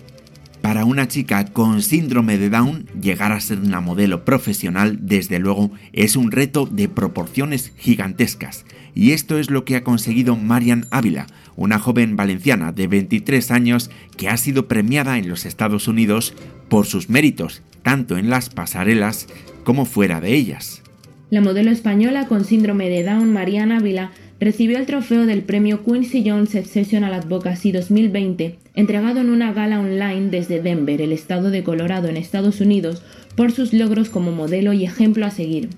Para 0.61 0.85
una 0.85 1.07
chica 1.07 1.45
con 1.45 1.81
síndrome 1.81 2.37
de 2.37 2.49
Down, 2.49 2.85
llegar 3.01 3.31
a 3.31 3.39
ser 3.39 3.59
una 3.59 3.81
modelo 3.81 4.23
profesional, 4.23 4.99
desde 5.01 5.39
luego, 5.39 5.71
es 5.91 6.15
un 6.15 6.31
reto 6.31 6.67
de 6.67 6.87
proporciones 6.87 7.73
gigantescas. 7.77 8.63
Y 8.93 9.11
esto 9.11 9.39
es 9.39 9.49
lo 9.49 9.65
que 9.65 9.75
ha 9.75 9.83
conseguido 9.83 10.35
Marian 10.35 10.85
Ávila, 10.91 11.25
una 11.55 11.79
joven 11.79 12.15
valenciana 12.15 12.71
de 12.71 12.87
23 12.87 13.49
años 13.49 13.89
que 14.17 14.29
ha 14.29 14.37
sido 14.37 14.67
premiada 14.67 15.17
en 15.17 15.29
los 15.29 15.45
Estados 15.45 15.87
Unidos 15.87 16.35
por 16.69 16.85
sus 16.85 17.09
méritos, 17.09 17.63
tanto 17.81 18.17
en 18.17 18.29
las 18.29 18.49
pasarelas 18.49 19.27
como 19.63 19.85
fuera 19.85 20.21
de 20.21 20.35
ellas. 20.35 20.83
La 21.31 21.41
modelo 21.41 21.71
española 21.71 22.27
con 22.27 22.45
síndrome 22.45 22.89
de 22.89 23.03
Down, 23.03 23.33
Marian 23.33 23.71
Ávila, 23.71 24.11
recibió 24.41 24.79
el 24.79 24.87
trofeo 24.87 25.27
del 25.27 25.43
premio 25.43 25.85
Quincy 25.85 26.27
Jones 26.27 26.55
Exceptional 26.55 27.13
Advocacy 27.13 27.71
2020, 27.71 28.57
entregado 28.73 29.21
en 29.21 29.29
una 29.29 29.53
gala 29.53 29.79
online 29.79 30.31
desde 30.31 30.59
Denver, 30.59 30.99
el 30.99 31.11
estado 31.11 31.51
de 31.51 31.63
Colorado 31.63 32.07
en 32.07 32.17
Estados 32.17 32.59
Unidos, 32.59 33.03
por 33.35 33.51
sus 33.51 33.71
logros 33.71 34.09
como 34.09 34.31
modelo 34.31 34.73
y 34.73 34.83
ejemplo 34.83 35.27
a 35.27 35.31
seguir. 35.31 35.69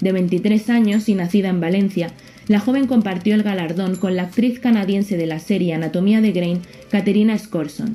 De 0.00 0.12
23 0.12 0.70
años 0.70 1.08
y 1.08 1.16
nacida 1.16 1.48
en 1.48 1.60
Valencia, 1.60 2.12
la 2.46 2.60
joven 2.60 2.86
compartió 2.86 3.34
el 3.34 3.42
galardón 3.42 3.96
con 3.96 4.14
la 4.14 4.22
actriz 4.22 4.60
canadiense 4.60 5.16
de 5.16 5.26
la 5.26 5.40
serie 5.40 5.74
Anatomía 5.74 6.20
de 6.20 6.30
Grey, 6.30 6.58
Caterina 6.90 7.36
Scorson. 7.36 7.94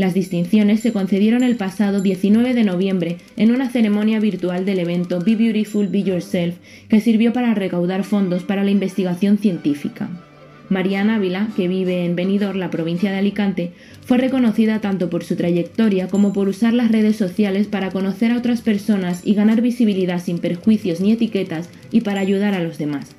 Las 0.00 0.14
distinciones 0.14 0.80
se 0.80 0.94
concedieron 0.94 1.42
el 1.42 1.56
pasado 1.56 2.00
19 2.00 2.54
de 2.54 2.64
noviembre 2.64 3.18
en 3.36 3.50
una 3.50 3.68
ceremonia 3.68 4.18
virtual 4.18 4.64
del 4.64 4.78
evento 4.78 5.20
Be 5.20 5.36
Beautiful, 5.36 5.88
Be 5.88 6.04
Yourself, 6.04 6.56
que 6.88 7.02
sirvió 7.02 7.34
para 7.34 7.52
recaudar 7.52 8.02
fondos 8.02 8.42
para 8.42 8.64
la 8.64 8.70
investigación 8.70 9.36
científica. 9.36 10.08
Mariana 10.70 11.16
Ávila, 11.16 11.48
que 11.54 11.68
vive 11.68 12.06
en 12.06 12.16
Benidorm, 12.16 12.58
la 12.58 12.70
provincia 12.70 13.12
de 13.12 13.18
Alicante, 13.18 13.72
fue 14.00 14.16
reconocida 14.16 14.80
tanto 14.80 15.10
por 15.10 15.22
su 15.22 15.36
trayectoria 15.36 16.08
como 16.08 16.32
por 16.32 16.48
usar 16.48 16.72
las 16.72 16.90
redes 16.90 17.16
sociales 17.16 17.66
para 17.66 17.90
conocer 17.90 18.32
a 18.32 18.38
otras 18.38 18.62
personas 18.62 19.20
y 19.26 19.34
ganar 19.34 19.60
visibilidad 19.60 20.18
sin 20.24 20.38
perjuicios 20.38 21.02
ni 21.02 21.12
etiquetas 21.12 21.68
y 21.90 22.00
para 22.00 22.22
ayudar 22.22 22.54
a 22.54 22.62
los 22.62 22.78
demás. 22.78 23.14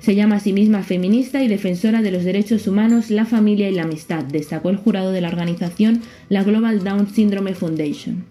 Se 0.00 0.14
llama 0.14 0.36
a 0.36 0.40
sí 0.40 0.52
misma 0.52 0.82
feminista 0.82 1.42
y 1.42 1.48
defensora 1.48 2.00
de 2.00 2.10
los 2.10 2.24
derechos 2.24 2.66
humanos, 2.66 3.10
la 3.10 3.26
familia 3.26 3.68
y 3.68 3.74
la 3.74 3.82
amistad, 3.82 4.24
destacó 4.24 4.70
el 4.70 4.76
jurado 4.76 5.12
de 5.12 5.20
la 5.20 5.28
organización, 5.28 6.02
la 6.28 6.42
Global 6.42 6.82
Down 6.82 7.12
Syndrome 7.12 7.54
Foundation. 7.54 8.24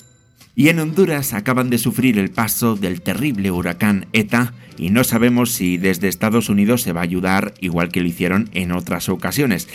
Y 0.56 0.70
en 0.70 0.80
Honduras 0.80 1.34
acaban 1.34 1.70
de 1.70 1.78
sufrir 1.78 2.18
el 2.20 2.32
paso 2.32 2.76
del 2.76 3.02
terrible 3.02 3.52
huracán 3.52 4.08
ETA 4.14 4.54
y 4.78 4.90
no 4.90 5.04
sabemos 5.04 5.52
si 5.52 5.78
desde 5.78 6.08
Estados 6.08 6.50
Unidos 6.50 6.82
se 6.82 6.92
va 6.92 7.02
a 7.02 7.04
ayudar 7.04 7.54
igual 7.62 7.90
que 7.90 8.02
lo 8.02 8.08
hicieron 8.08 8.50
en 8.54 8.72
otras 8.72 9.08
ocasiones 9.08 9.68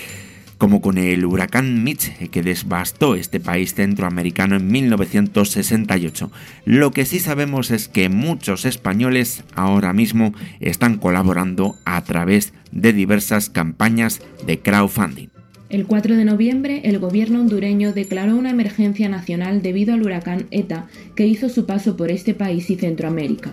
como 0.58 0.80
con 0.80 0.98
el 0.98 1.24
huracán 1.24 1.84
Mitch 1.84 2.30
que 2.30 2.42
devastó 2.42 3.14
este 3.14 3.40
país 3.40 3.74
centroamericano 3.74 4.56
en 4.56 4.70
1968. 4.70 6.30
Lo 6.64 6.90
que 6.90 7.04
sí 7.04 7.20
sabemos 7.20 7.70
es 7.70 7.88
que 7.88 8.08
muchos 8.08 8.64
españoles 8.64 9.44
ahora 9.54 9.92
mismo 9.92 10.34
están 10.60 10.98
colaborando 10.98 11.76
a 11.84 12.02
través 12.04 12.52
de 12.72 12.92
diversas 12.92 13.50
campañas 13.50 14.20
de 14.46 14.58
crowdfunding. 14.60 15.28
El 15.70 15.86
4 15.86 16.14
de 16.14 16.24
noviembre, 16.24 16.82
el 16.84 16.98
gobierno 16.98 17.40
hondureño 17.40 17.92
declaró 17.92 18.36
una 18.36 18.50
emergencia 18.50 19.08
nacional 19.08 19.60
debido 19.60 19.94
al 19.94 20.02
huracán 20.02 20.46
ETA 20.50 20.86
que 21.16 21.26
hizo 21.26 21.48
su 21.48 21.66
paso 21.66 21.96
por 21.96 22.10
este 22.10 22.32
país 22.32 22.70
y 22.70 22.76
Centroamérica. 22.76 23.50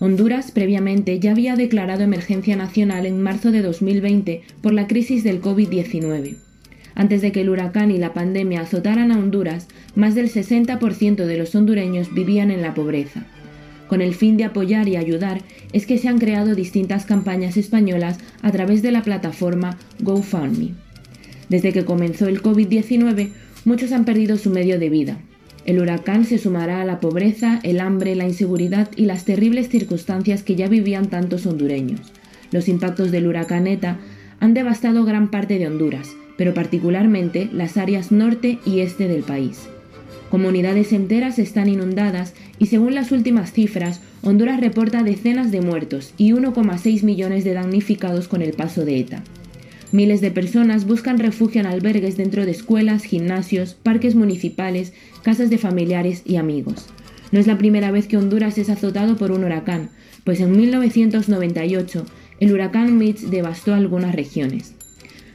Honduras 0.00 0.52
previamente 0.52 1.18
ya 1.18 1.32
había 1.32 1.56
declarado 1.56 2.04
emergencia 2.04 2.54
nacional 2.54 3.04
en 3.04 3.20
marzo 3.20 3.50
de 3.50 3.62
2020 3.62 4.42
por 4.62 4.72
la 4.72 4.86
crisis 4.86 5.24
del 5.24 5.42
COVID-19. 5.42 6.36
Antes 6.94 7.20
de 7.20 7.32
que 7.32 7.40
el 7.40 7.48
huracán 7.48 7.90
y 7.90 7.98
la 7.98 8.12
pandemia 8.12 8.60
azotaran 8.60 9.10
a 9.10 9.18
Honduras, 9.18 9.66
más 9.96 10.14
del 10.14 10.30
60% 10.30 11.26
de 11.26 11.36
los 11.36 11.54
hondureños 11.56 12.14
vivían 12.14 12.52
en 12.52 12.62
la 12.62 12.74
pobreza. 12.74 13.26
Con 13.88 14.00
el 14.00 14.14
fin 14.14 14.36
de 14.36 14.44
apoyar 14.44 14.86
y 14.86 14.96
ayudar 14.96 15.40
es 15.72 15.84
que 15.86 15.98
se 15.98 16.08
han 16.08 16.18
creado 16.18 16.54
distintas 16.54 17.04
campañas 17.04 17.56
españolas 17.56 18.18
a 18.42 18.52
través 18.52 18.82
de 18.82 18.92
la 18.92 19.02
plataforma 19.02 19.78
GoFundMe. 20.00 20.74
Desde 21.48 21.72
que 21.72 21.84
comenzó 21.84 22.28
el 22.28 22.40
COVID-19, 22.40 23.30
muchos 23.64 23.90
han 23.90 24.04
perdido 24.04 24.36
su 24.36 24.50
medio 24.50 24.78
de 24.78 24.90
vida, 24.90 25.18
el 25.68 25.80
huracán 25.80 26.24
se 26.24 26.38
sumará 26.38 26.80
a 26.80 26.86
la 26.86 26.98
pobreza, 26.98 27.60
el 27.62 27.80
hambre, 27.80 28.14
la 28.14 28.24
inseguridad 28.24 28.88
y 28.96 29.04
las 29.04 29.26
terribles 29.26 29.68
circunstancias 29.68 30.42
que 30.42 30.56
ya 30.56 30.66
vivían 30.66 31.10
tantos 31.10 31.44
hondureños. 31.44 32.00
Los 32.50 32.68
impactos 32.68 33.10
del 33.10 33.26
huracán 33.26 33.66
ETA 33.66 33.98
han 34.40 34.54
devastado 34.54 35.04
gran 35.04 35.30
parte 35.30 35.58
de 35.58 35.66
Honduras, 35.66 36.16
pero 36.38 36.54
particularmente 36.54 37.50
las 37.52 37.76
áreas 37.76 38.10
norte 38.12 38.58
y 38.64 38.80
este 38.80 39.08
del 39.08 39.24
país. 39.24 39.68
Comunidades 40.30 40.94
enteras 40.94 41.38
están 41.38 41.68
inundadas 41.68 42.32
y 42.58 42.68
según 42.68 42.94
las 42.94 43.12
últimas 43.12 43.52
cifras, 43.52 44.00
Honduras 44.22 44.60
reporta 44.60 45.02
decenas 45.02 45.50
de 45.50 45.60
muertos 45.60 46.14
y 46.16 46.32
1,6 46.32 47.02
millones 47.02 47.44
de 47.44 47.52
damnificados 47.52 48.26
con 48.26 48.40
el 48.40 48.54
paso 48.54 48.86
de 48.86 49.00
ETA. 49.00 49.22
Miles 49.90 50.20
de 50.20 50.30
personas 50.30 50.86
buscan 50.86 51.18
refugio 51.18 51.62
en 51.62 51.66
albergues 51.66 52.18
dentro 52.18 52.44
de 52.44 52.50
escuelas, 52.50 53.04
gimnasios, 53.04 53.72
parques 53.72 54.14
municipales, 54.14 54.92
casas 55.28 55.50
de 55.50 55.58
familiares 55.58 56.22
y 56.24 56.36
amigos. 56.36 56.86
No 57.32 57.38
es 57.38 57.46
la 57.46 57.58
primera 57.58 57.90
vez 57.90 58.06
que 58.06 58.16
Honduras 58.16 58.56
es 58.56 58.70
azotado 58.70 59.18
por 59.18 59.30
un 59.30 59.44
huracán, 59.44 59.90
pues 60.24 60.40
en 60.40 60.56
1998 60.56 62.06
el 62.40 62.50
huracán 62.50 62.96
Mitch 62.96 63.20
devastó 63.24 63.74
algunas 63.74 64.14
regiones. 64.14 64.74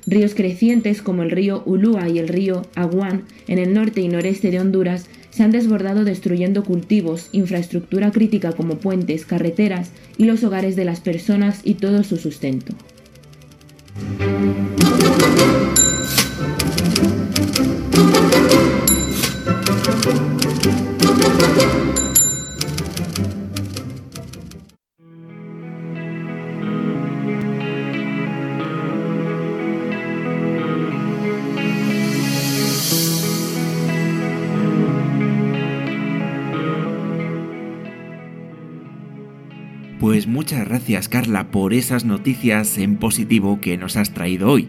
Ríos 0.07 0.33
crecientes 0.33 1.03
como 1.03 1.21
el 1.21 1.29
río 1.29 1.61
Ulúa 1.67 2.09
y 2.09 2.17
el 2.17 2.27
río 2.27 2.63
Aguán 2.73 3.25
en 3.47 3.59
el 3.59 3.75
norte 3.75 4.01
y 4.01 4.07
noreste 4.07 4.49
de 4.49 4.61
Honduras 4.61 5.05
se 5.29 5.43
han 5.43 5.51
desbordado 5.51 6.03
destruyendo 6.05 6.63
cultivos, 6.63 7.29
infraestructura 7.31 8.09
crítica 8.11 8.53
como 8.53 8.79
puentes, 8.79 9.27
carreteras 9.27 9.91
y 10.17 10.25
los 10.25 10.43
hogares 10.43 10.75
de 10.75 10.85
las 10.85 11.01
personas 11.01 11.61
y 11.63 11.75
todo 11.75 12.03
su 12.03 12.17
sustento. 12.17 12.73
Gracias 40.83 41.07
Carla 41.07 41.49
por 41.49 41.73
esas 41.73 42.03
noticias 42.03 42.77
en 42.77 42.97
positivo 42.97 43.61
que 43.61 43.77
nos 43.77 43.95
has 43.95 44.13
traído 44.13 44.49
hoy. 44.49 44.67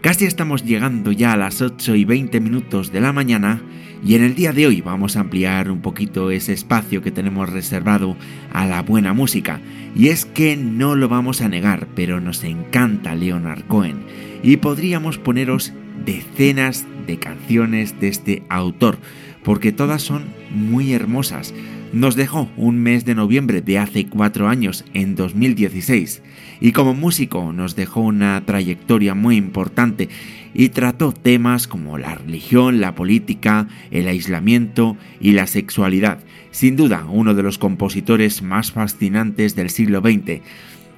Casi 0.00 0.24
estamos 0.24 0.64
llegando 0.64 1.12
ya 1.12 1.34
a 1.34 1.36
las 1.36 1.60
8 1.60 1.96
y 1.96 2.06
20 2.06 2.40
minutos 2.40 2.90
de 2.92 3.02
la 3.02 3.12
mañana 3.12 3.60
y 4.02 4.14
en 4.14 4.24
el 4.24 4.34
día 4.34 4.54
de 4.54 4.66
hoy 4.66 4.80
vamos 4.80 5.16
a 5.16 5.20
ampliar 5.20 5.70
un 5.70 5.82
poquito 5.82 6.30
ese 6.30 6.54
espacio 6.54 7.02
que 7.02 7.10
tenemos 7.10 7.50
reservado 7.50 8.16
a 8.54 8.64
la 8.64 8.80
buena 8.80 9.12
música. 9.12 9.60
Y 9.94 10.08
es 10.08 10.24
que 10.24 10.56
no 10.56 10.94
lo 10.94 11.10
vamos 11.10 11.42
a 11.42 11.48
negar, 11.50 11.88
pero 11.94 12.22
nos 12.22 12.42
encanta 12.42 13.14
Leonard 13.14 13.64
Cohen 13.66 13.98
y 14.42 14.56
podríamos 14.56 15.18
poneros 15.18 15.74
decenas 16.06 16.86
de 17.06 17.18
canciones 17.18 18.00
de 18.00 18.08
este 18.08 18.44
autor, 18.48 18.96
porque 19.44 19.72
todas 19.72 20.00
son 20.00 20.24
muy 20.50 20.94
hermosas. 20.94 21.52
Nos 21.92 22.14
dejó 22.14 22.48
un 22.56 22.80
mes 22.80 23.04
de 23.04 23.16
noviembre 23.16 23.62
de 23.62 23.78
hace 23.78 24.06
cuatro 24.06 24.48
años, 24.48 24.84
en 24.94 25.16
2016, 25.16 26.22
y 26.60 26.70
como 26.70 26.94
músico 26.94 27.52
nos 27.52 27.74
dejó 27.74 28.02
una 28.02 28.40
trayectoria 28.46 29.16
muy 29.16 29.36
importante 29.36 30.08
y 30.54 30.68
trató 30.68 31.12
temas 31.12 31.66
como 31.66 31.98
la 31.98 32.14
religión, 32.14 32.80
la 32.80 32.94
política, 32.94 33.66
el 33.90 34.06
aislamiento 34.06 34.96
y 35.20 35.32
la 35.32 35.48
sexualidad. 35.48 36.20
Sin 36.52 36.76
duda, 36.76 37.06
uno 37.10 37.34
de 37.34 37.42
los 37.42 37.58
compositores 37.58 38.40
más 38.40 38.70
fascinantes 38.70 39.56
del 39.56 39.70
siglo 39.70 40.00
XX. 40.00 40.42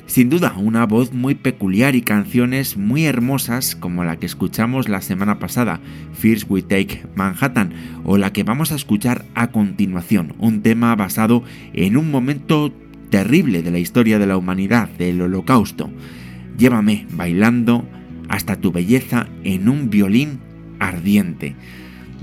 Sin 0.06 0.28
duda, 0.28 0.54
una 0.58 0.84
voz 0.84 1.12
muy 1.12 1.34
peculiar 1.34 1.94
y 1.94 2.02
canciones 2.02 2.76
muy 2.76 3.04
hermosas 3.04 3.76
como 3.76 4.04
la 4.04 4.16
que 4.16 4.26
escuchamos 4.26 4.88
la 4.88 5.00
semana 5.00 5.38
pasada, 5.38 5.80
First 6.12 6.50
We 6.50 6.62
Take 6.62 7.04
Manhattan, 7.14 7.72
o 8.04 8.18
la 8.18 8.32
que 8.32 8.42
vamos 8.42 8.72
a 8.72 8.74
escuchar 8.74 9.24
a 9.34 9.52
continuación, 9.52 10.34
un 10.38 10.62
tema 10.62 10.94
basado 10.96 11.44
en 11.72 11.96
un 11.96 12.10
momento 12.10 12.72
terrible 13.10 13.62
de 13.62 13.70
la 13.70 13.78
historia 13.78 14.18
de 14.18 14.26
la 14.26 14.36
humanidad, 14.36 14.88
del 14.88 15.22
holocausto. 15.22 15.90
Llévame 16.58 17.06
bailando 17.12 17.88
hasta 18.28 18.56
tu 18.56 18.72
belleza 18.72 19.28
en 19.44 19.68
un 19.68 19.88
violín 19.88 20.40
ardiente. 20.78 21.54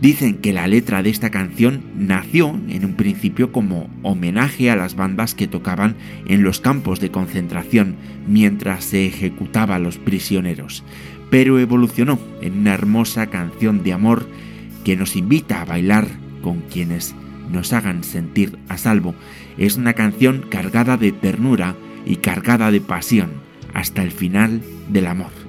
Dicen 0.01 0.35
que 0.37 0.53
la 0.53 0.65
letra 0.67 1.03
de 1.03 1.09
esta 1.09 1.29
canción 1.29 1.83
nació 1.97 2.57
en 2.69 2.85
un 2.85 2.93
principio 2.93 3.51
como 3.51 3.89
homenaje 4.01 4.71
a 4.71 4.77
las 4.77 4.95
bandas 4.95 5.35
que 5.35 5.47
tocaban 5.47 5.97
en 6.25 6.41
los 6.41 6.61
campos 6.61 7.01
de 7.01 7.11
concentración 7.11 7.97
mientras 8.25 8.85
se 8.85 9.05
ejecutaba 9.05 9.75
a 9.75 9.79
los 9.79 9.97
prisioneros, 9.97 10.85
pero 11.29 11.59
evolucionó 11.59 12.17
en 12.41 12.59
una 12.59 12.73
hermosa 12.73 13.27
canción 13.27 13.83
de 13.83 13.91
amor 13.91 14.25
que 14.85 14.95
nos 14.95 15.17
invita 15.17 15.61
a 15.61 15.65
bailar 15.65 16.07
con 16.41 16.61
quienes 16.61 17.13
nos 17.51 17.73
hagan 17.73 18.05
sentir 18.05 18.57
a 18.69 18.77
salvo. 18.77 19.15
Es 19.57 19.75
una 19.75 19.93
canción 19.93 20.45
cargada 20.49 20.95
de 20.95 21.11
ternura 21.11 21.75
y 22.05 22.17
cargada 22.17 22.71
de 22.71 22.79
pasión 22.79 23.31
hasta 23.73 24.01
el 24.01 24.11
final 24.11 24.61
del 24.87 25.07
amor. 25.07 25.48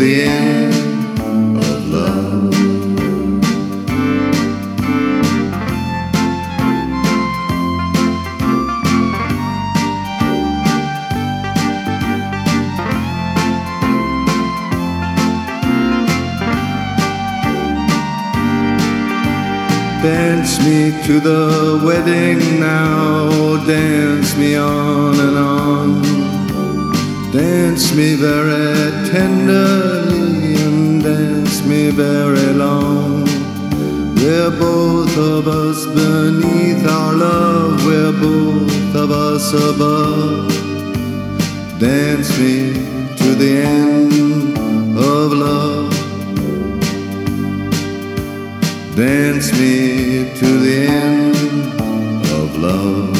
The 0.00 0.22
end 0.22 1.58
of 1.58 1.88
love. 1.90 2.50
Dance 20.02 20.58
me 20.64 20.92
to 21.04 21.20
the 21.20 21.82
wedding 21.84 22.58
now, 22.58 23.62
dance 23.66 24.34
me 24.38 24.56
on 24.56 25.20
and 25.20 25.36
on. 25.36 26.29
Dance 27.32 27.94
me 27.94 28.16
very 28.16 28.90
tenderly 29.08 30.56
and 30.56 31.00
dance 31.00 31.64
me 31.64 31.90
very 31.90 32.52
long. 32.54 33.24
We're 34.16 34.50
both 34.50 35.16
of 35.16 35.46
us 35.46 35.86
beneath 35.86 36.84
our 36.88 37.12
love, 37.12 37.86
we're 37.86 38.10
both 38.10 38.96
of 38.96 39.12
us 39.12 39.52
above. 39.52 40.50
Dance 41.78 42.36
me 42.36 42.72
to 43.16 43.34
the 43.36 43.62
end 43.62 44.58
of 44.98 45.32
love. 45.32 45.90
Dance 48.96 49.52
me 49.52 50.34
to 50.34 50.58
the 50.58 50.86
end 50.88 51.36
of 52.32 52.56
love. 52.58 53.19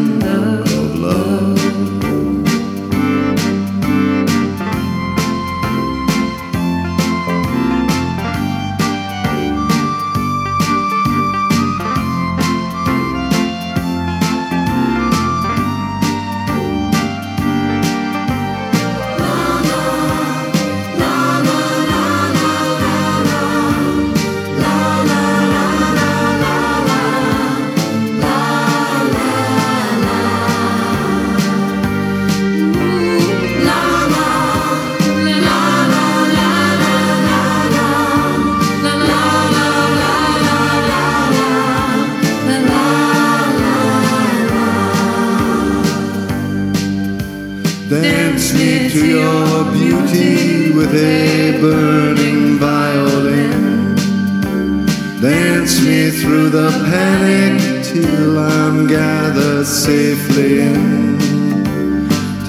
safely 59.65 60.61
in. 60.61 61.17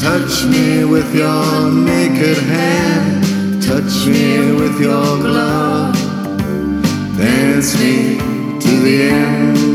Touch 0.00 0.44
me 0.46 0.84
with 0.84 1.14
your 1.14 1.70
naked 1.70 2.38
hand, 2.38 3.62
touch 3.62 4.06
me 4.06 4.52
with 4.52 4.80
your 4.80 5.18
glove. 5.18 5.94
Dance 7.16 7.78
me 7.78 8.18
to 8.60 8.80
the 8.80 9.02
end 9.02 9.71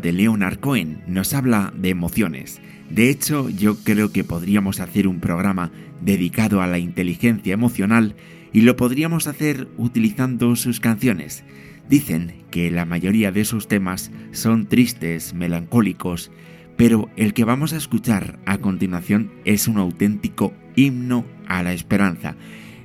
De 0.00 0.12
Leonard 0.12 0.58
Cohen 0.60 1.02
nos 1.06 1.34
habla 1.34 1.72
de 1.76 1.90
emociones. 1.90 2.60
De 2.88 3.10
hecho, 3.10 3.50
yo 3.50 3.76
creo 3.76 4.12
que 4.12 4.24
podríamos 4.24 4.80
hacer 4.80 5.06
un 5.06 5.20
programa 5.20 5.70
dedicado 6.00 6.62
a 6.62 6.66
la 6.66 6.78
inteligencia 6.78 7.52
emocional 7.52 8.14
y 8.52 8.62
lo 8.62 8.76
podríamos 8.76 9.26
hacer 9.26 9.68
utilizando 9.76 10.56
sus 10.56 10.80
canciones. 10.80 11.44
Dicen 11.88 12.34
que 12.50 12.70
la 12.70 12.84
mayoría 12.84 13.30
de 13.30 13.44
sus 13.44 13.68
temas 13.68 14.10
son 14.32 14.66
tristes, 14.66 15.34
melancólicos, 15.34 16.30
pero 16.76 17.10
el 17.16 17.34
que 17.34 17.44
vamos 17.44 17.72
a 17.72 17.76
escuchar 17.76 18.38
a 18.46 18.58
continuación 18.58 19.30
es 19.44 19.68
un 19.68 19.76
auténtico 19.76 20.54
himno 20.76 21.26
a 21.46 21.62
la 21.62 21.74
esperanza. 21.74 22.36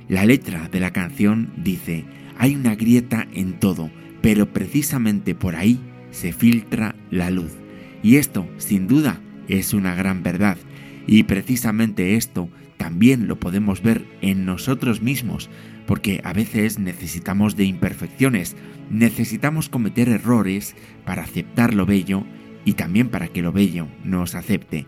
La 0.08 0.26
letra 0.26 0.68
de 0.68 0.80
la 0.80 0.92
canción 0.92 1.52
dice, 1.56 2.04
hay 2.36 2.54
una 2.54 2.74
grieta 2.74 3.26
en 3.32 3.58
todo, 3.58 3.90
pero 4.20 4.52
precisamente 4.52 5.34
por 5.34 5.56
ahí 5.56 5.80
se 6.16 6.32
filtra 6.32 6.96
la 7.10 7.30
luz. 7.30 7.52
Y 8.02 8.16
esto, 8.16 8.48
sin 8.56 8.88
duda, 8.88 9.20
es 9.48 9.74
una 9.74 9.94
gran 9.94 10.22
verdad. 10.22 10.56
Y 11.06 11.24
precisamente 11.24 12.16
esto 12.16 12.48
también 12.78 13.28
lo 13.28 13.38
podemos 13.38 13.82
ver 13.82 14.06
en 14.22 14.46
nosotros 14.46 15.02
mismos, 15.02 15.50
porque 15.86 16.22
a 16.24 16.32
veces 16.32 16.78
necesitamos 16.78 17.54
de 17.54 17.64
imperfecciones, 17.64 18.56
necesitamos 18.90 19.68
cometer 19.68 20.08
errores 20.08 20.74
para 21.04 21.22
aceptar 21.22 21.74
lo 21.74 21.84
bello 21.84 22.24
y 22.64 22.72
también 22.72 23.08
para 23.08 23.28
que 23.28 23.42
lo 23.42 23.52
bello 23.52 23.86
nos 24.02 24.34
acepte. 24.34 24.86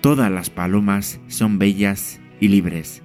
Todas 0.00 0.30
las 0.30 0.48
palomas 0.48 1.20
son 1.28 1.58
bellas 1.58 2.20
y 2.40 2.48
libres, 2.48 3.02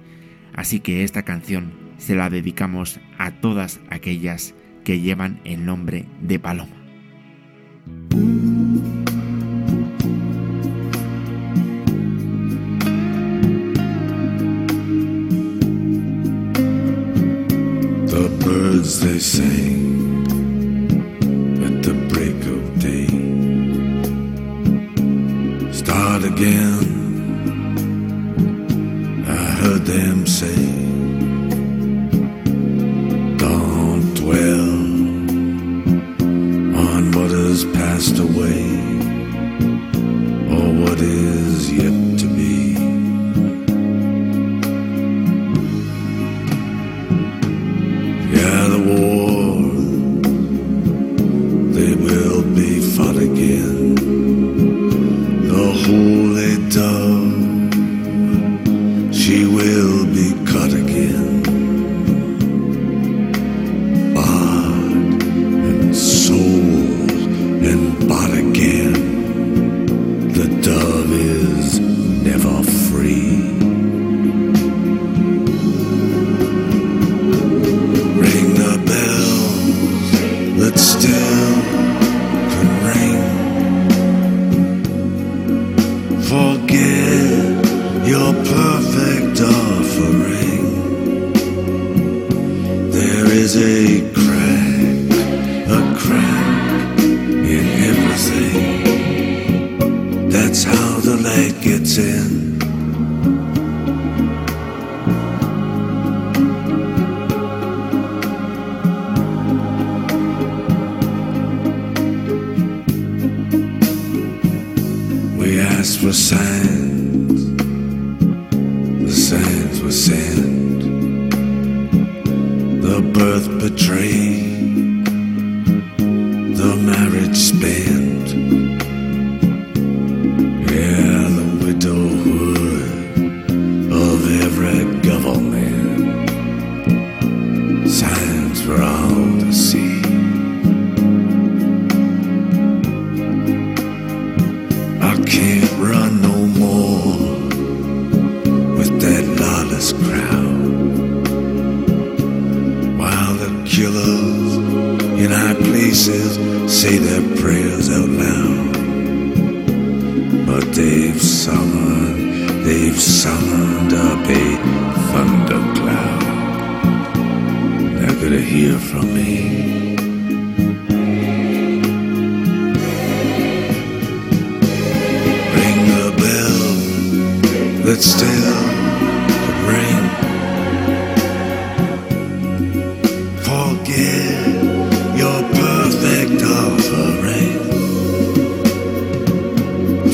así 0.54 0.80
que 0.80 1.04
esta 1.04 1.24
canción 1.24 1.72
se 1.98 2.14
la 2.14 2.30
dedicamos 2.30 3.00
a 3.18 3.32
todas 3.32 3.80
aquellas 3.90 4.54
que 4.82 5.00
llevan 5.00 5.40
el 5.44 5.64
nombre 5.66 6.06
de 6.22 6.38
Paloma. 6.38 6.83
The 8.14 8.53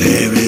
There 0.00 0.39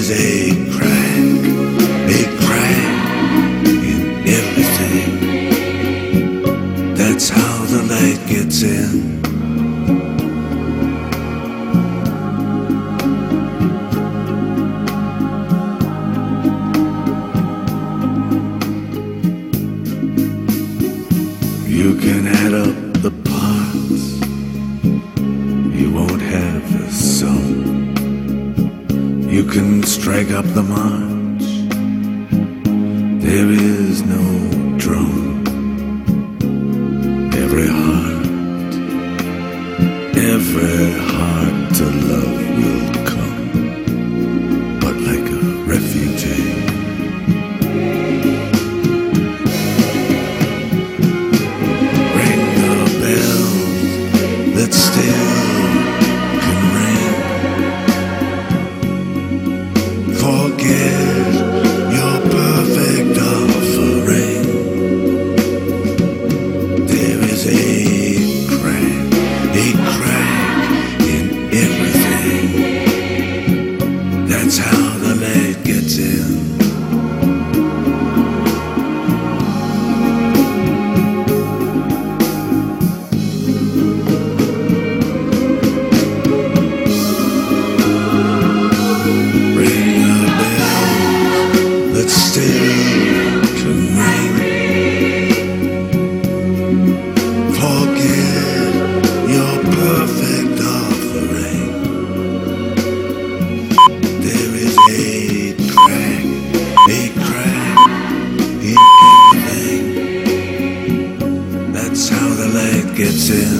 Dancing 113.22 113.51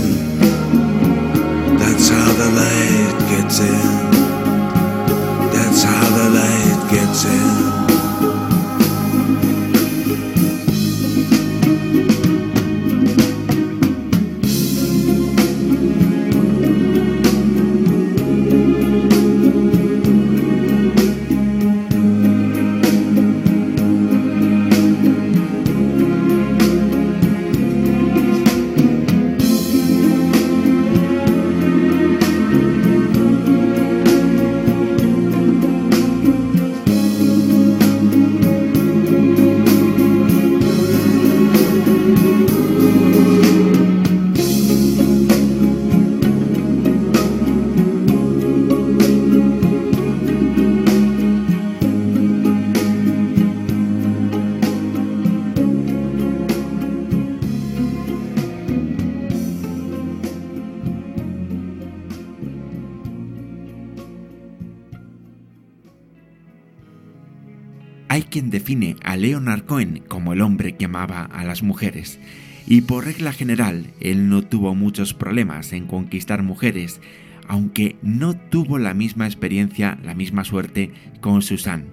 amaba 70.92 71.24
a 71.24 71.44
las 71.44 71.62
mujeres, 71.62 72.20
y 72.66 72.83
por 72.83 73.07
regla 73.07 73.33
general 73.33 73.87
él 74.00 74.28
no 74.28 74.42
tuvo 74.42 74.74
muchos 74.74 75.14
problemas 75.14 75.72
en 75.72 75.87
conquistar 75.87 76.42
mujeres, 76.42 77.00
aunque 77.48 77.96
no 78.02 78.35
tuvo 78.35 78.78
la 78.78 78.92
misma 78.92 79.26
experiencia, 79.26 79.98
la 80.05 80.14
misma 80.14 80.44
suerte 80.44 80.90
con 81.22 81.40
Susan, 81.40 81.87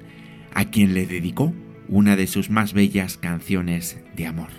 a 0.53 0.65
quien 0.65 0.93
le 0.93 1.05
dedicó 1.05 1.53
una 1.87 2.17
de 2.17 2.27
sus 2.27 2.49
más 2.49 2.73
bellas 2.73 3.17
canciones 3.17 3.97
de 4.17 4.27
amor. 4.27 4.49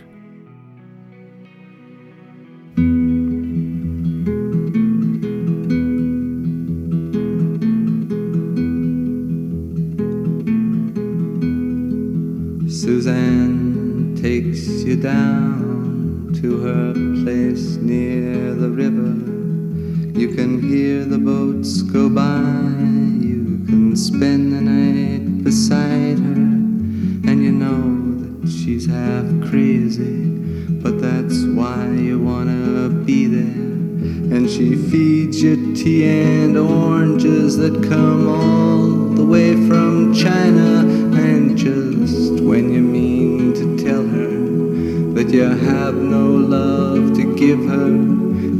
Suzanne 12.67 13.30
takes 14.51 14.83
you 14.83 14.97
down 14.97 16.33
to 16.35 16.61
her 16.61 16.93
place 17.23 17.77
near 17.77 18.53
the 18.53 18.69
river. 18.69 19.15
You 20.19 20.35
can 20.35 20.61
hear 20.61 21.05
the 21.05 21.19
boats 21.19 21.83
go 21.83 22.09
by. 22.11 22.41
You 23.23 23.63
can 23.67 23.95
spend 23.95 24.50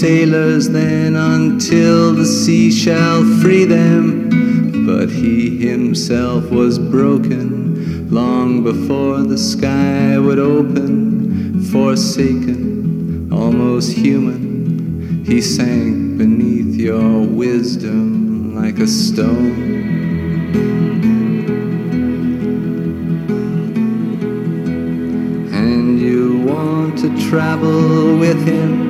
sailors 0.00 0.70
then 0.70 1.14
until 1.14 2.14
the 2.14 2.24
sea 2.24 2.72
shall 2.72 3.22
free 3.42 3.66
them. 3.66 4.86
But 4.86 5.10
he 5.10 5.58
himself 5.58 6.50
was 6.50 6.78
broken 6.78 8.08
long 8.10 8.64
before 8.64 9.20
the 9.20 9.36
sky 9.36 10.18
would 10.18 10.38
open, 10.38 11.62
forsaken, 11.64 13.30
almost 13.30 13.92
human. 13.92 15.22
He 15.26 15.42
sank 15.42 16.16
beneath 16.16 16.76
your 16.76 17.20
wisdom 17.26 18.54
like 18.54 18.78
a 18.78 18.86
stone. 18.86 19.68
And 25.52 26.00
you 26.00 26.38
want 26.38 26.96
to 27.00 27.28
travel 27.28 28.16
with 28.16 28.42
him, 28.46 28.89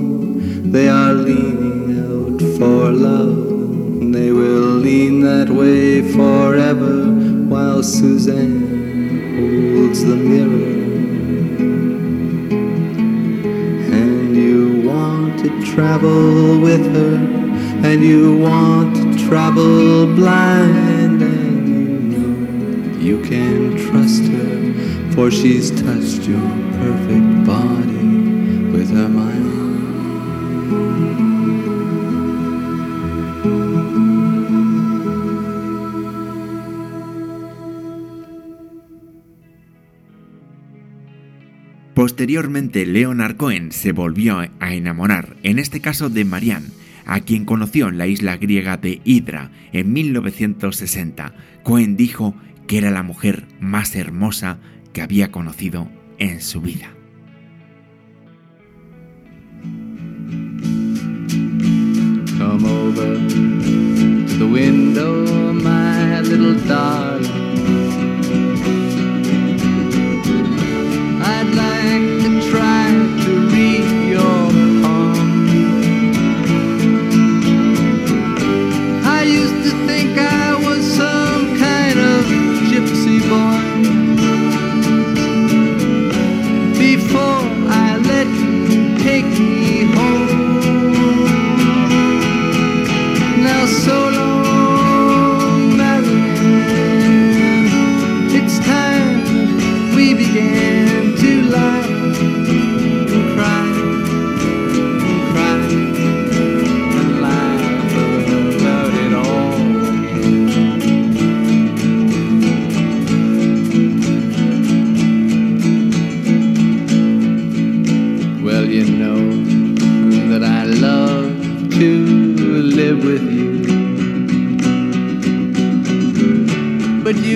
the 10.03 10.15
mirror. 10.15 10.81
And 13.93 14.35
you 14.35 14.81
want 14.81 15.39
to 15.39 15.49
travel 15.73 16.59
with 16.59 16.85
her, 16.95 17.15
and 17.87 18.03
you 18.03 18.37
want 18.37 18.95
to 18.95 19.27
travel 19.27 20.07
blind, 20.15 21.21
and 21.21 21.67
you 22.11 22.17
know 22.17 22.99
you 22.99 23.21
can 23.21 23.77
trust 23.77 24.23
her, 24.23 25.11
for 25.13 25.29
she's 25.29 25.69
touched 25.71 26.27
your 26.27 26.70
Posteriormente, 42.01 42.87
Leonard 42.87 43.35
Cohen 43.35 43.71
se 43.71 43.91
volvió 43.91 44.39
a 44.59 44.73
enamorar, 44.73 45.37
en 45.43 45.59
este 45.59 45.81
caso 45.81 46.09
de 46.09 46.25
Marianne, 46.25 46.69
a 47.05 47.19
quien 47.19 47.45
conoció 47.45 47.89
en 47.89 47.99
la 47.99 48.07
isla 48.07 48.37
griega 48.37 48.75
de 48.75 49.01
Hydra 49.03 49.51
en 49.71 49.93
1960. 49.93 51.35
Cohen 51.61 51.97
dijo 51.97 52.33
que 52.65 52.79
era 52.79 52.89
la 52.89 53.03
mujer 53.03 53.45
más 53.59 53.95
hermosa 53.95 54.57
que 54.93 55.03
había 55.03 55.31
conocido 55.31 55.91
en 56.17 56.41
su 56.41 56.61
vida. 56.61 56.91
Come 62.39 62.67
over 62.67 63.27
to 64.27 64.39
the 64.39 64.45
window, 64.51 65.53
my 65.53 66.19
little. 66.27 67.40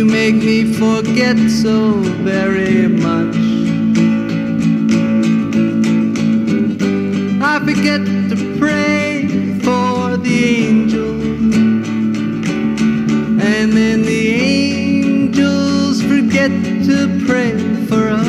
make 0.05 0.35
me 0.35 0.73
forget 0.73 1.37
so 1.49 1.93
very 2.23 2.87
much. 2.87 3.35
I 7.41 7.59
forget 7.59 8.01
to 8.29 8.35
pray 8.59 9.27
for 9.63 10.17
the 10.17 10.37
angels, 10.67 11.55
and 13.41 13.73
then 13.73 14.01
the 14.03 14.33
angels 14.33 16.01
forget 16.01 16.51
to 16.87 17.07
pray 17.25 17.57
for 17.87 18.09
us. 18.09 18.25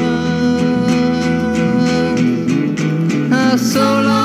Ah, 3.32 3.56
so 3.56 3.80
long. 3.80 4.15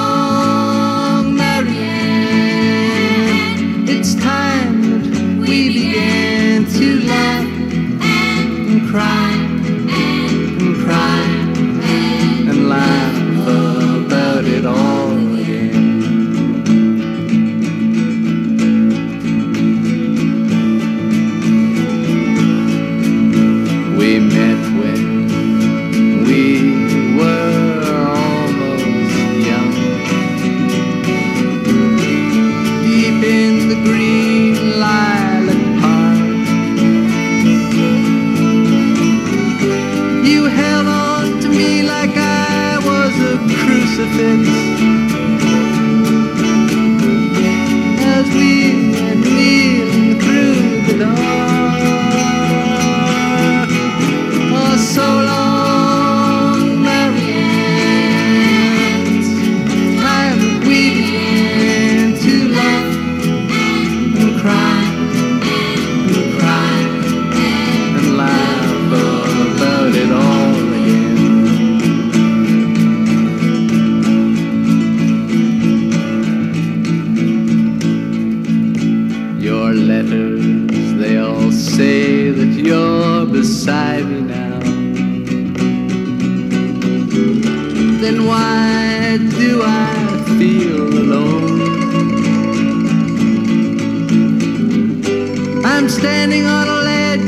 not 96.51 96.67
a 96.75 96.79
lead, 96.89 97.21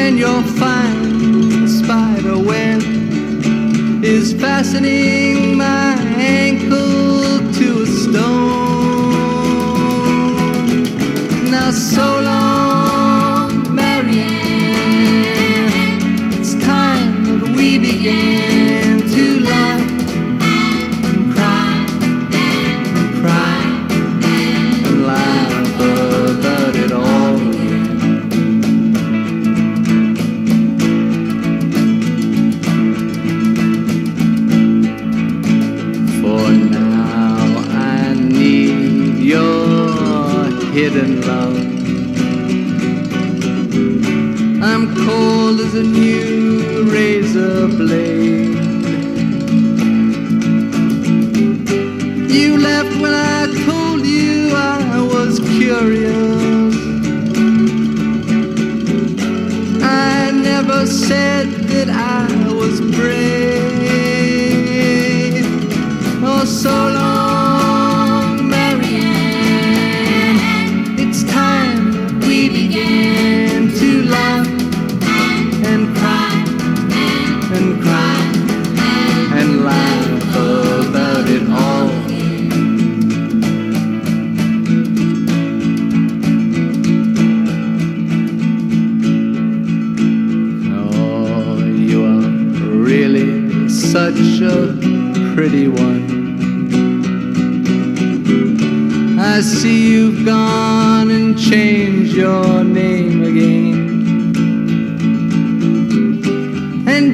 and 0.00 0.12
you'll 0.20 0.48
find 0.62 0.98
the 1.62 1.68
spider 1.78 2.38
web 2.50 2.80
is 4.16 4.26
fastening 4.44 5.56
my 5.56 5.92
ankle 6.40 7.38
to 7.58 7.66
a 7.82 7.88
stone. 8.02 9.04
Now, 11.50 11.70
so 11.70 12.06
long. 12.28 12.43
a 45.76 45.82
new 45.82 46.84
razor 46.84 47.66
blade. 47.66 48.13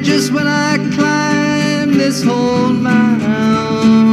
Just 0.01 0.31
when 0.31 0.47
I 0.47 0.77
climb 0.95 1.93
this 1.97 2.23
whole 2.23 2.69
mountainside 2.69 4.10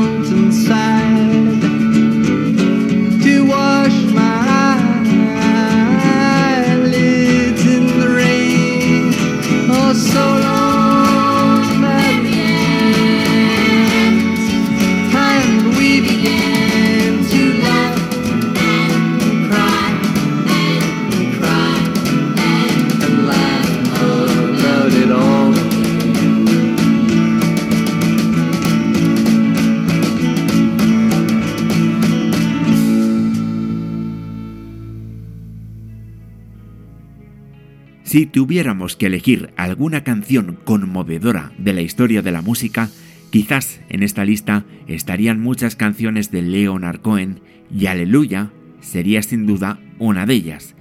Si 38.18 38.26
tuviéramos 38.26 38.96
que 38.96 39.06
elegir 39.06 39.50
alguna 39.56 40.02
canción 40.02 40.58
conmovedora 40.64 41.52
de 41.56 41.72
la 41.72 41.82
historia 41.82 42.20
de 42.20 42.32
la 42.32 42.42
música, 42.42 42.90
quizás 43.30 43.80
en 43.90 44.02
esta 44.02 44.24
lista 44.24 44.64
estarían 44.88 45.40
muchas 45.40 45.76
canciones 45.76 46.32
de 46.32 46.42
Leonard 46.42 47.00
Cohen 47.00 47.38
y 47.72 47.86
Aleluya 47.86 48.50
sería 48.80 49.22
sin 49.22 49.46
duda 49.46 49.78
una 50.00 50.26
de 50.26 50.34
ellas, 50.34 50.74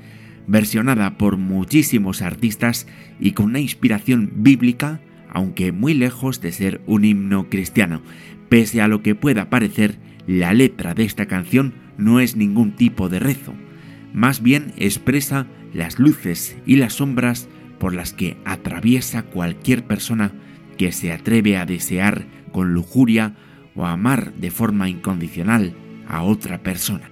versionada 0.47 1.19
por 1.19 1.37
muchísimos 1.37 2.23
artistas 2.23 2.87
y 3.19 3.33
con 3.33 3.45
una 3.45 3.59
inspiración 3.59 4.31
bíblica, 4.37 4.99
aunque 5.29 5.71
muy 5.71 5.93
lejos 5.93 6.41
de 6.41 6.51
ser 6.51 6.81
un 6.87 7.05
himno 7.05 7.51
cristiano. 7.51 8.01
Pese 8.49 8.81
a 8.81 8.87
lo 8.87 9.03
que 9.03 9.13
pueda 9.13 9.51
parecer, 9.51 9.99
la 10.25 10.55
letra 10.55 10.95
de 10.95 11.03
esta 11.03 11.27
canción 11.27 11.75
no 11.99 12.19
es 12.19 12.35
ningún 12.35 12.71
tipo 12.71 13.09
de 13.09 13.19
rezo, 13.19 13.53
más 14.11 14.41
bien 14.41 14.73
expresa 14.77 15.45
las 15.73 15.99
luces 15.99 16.57
y 16.65 16.77
las 16.77 16.93
sombras 16.93 17.47
por 17.79 17.93
las 17.93 18.13
que 18.13 18.37
atraviesa 18.45 19.23
cualquier 19.23 19.85
persona 19.85 20.31
que 20.77 20.91
se 20.91 21.11
atreve 21.11 21.57
a 21.57 21.65
desear 21.65 22.25
con 22.51 22.73
lujuria 22.73 23.35
o 23.75 23.85
amar 23.85 24.33
de 24.33 24.51
forma 24.51 24.89
incondicional 24.89 25.73
a 26.07 26.23
otra 26.23 26.63
persona. 26.63 27.11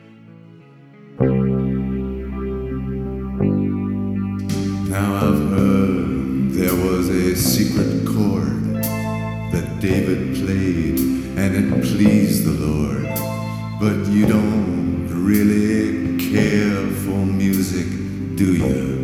David 13.80 14.45
do 18.36 18.54
you? 18.54 18.95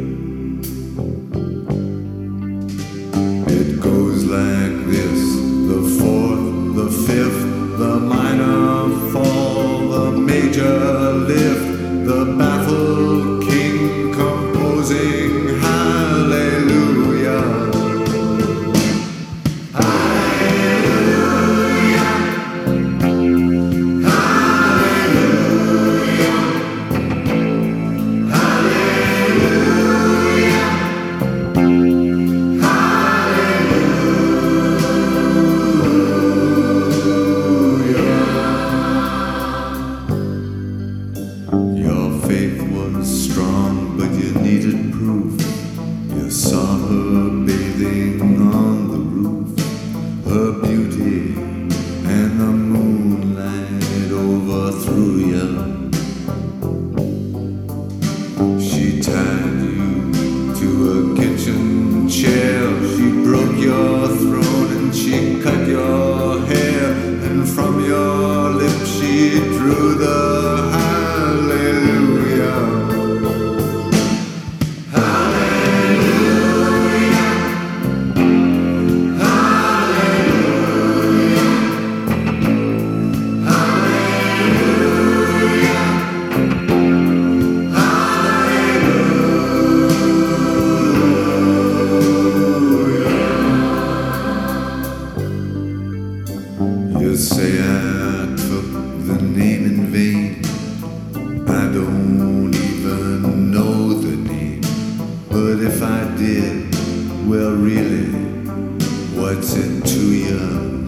What's 109.34 109.54
it 109.54 109.86
to 109.86 110.02
you? 110.26 110.86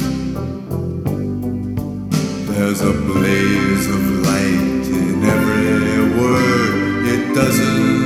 There's 2.51 2.81
a 2.81 2.91
blaze 2.91 3.87
of 3.87 4.03
light 4.27 4.85
in 5.01 5.23
every 5.23 6.19
word. 6.19 7.05
It 7.05 7.33
doesn't 7.33 8.03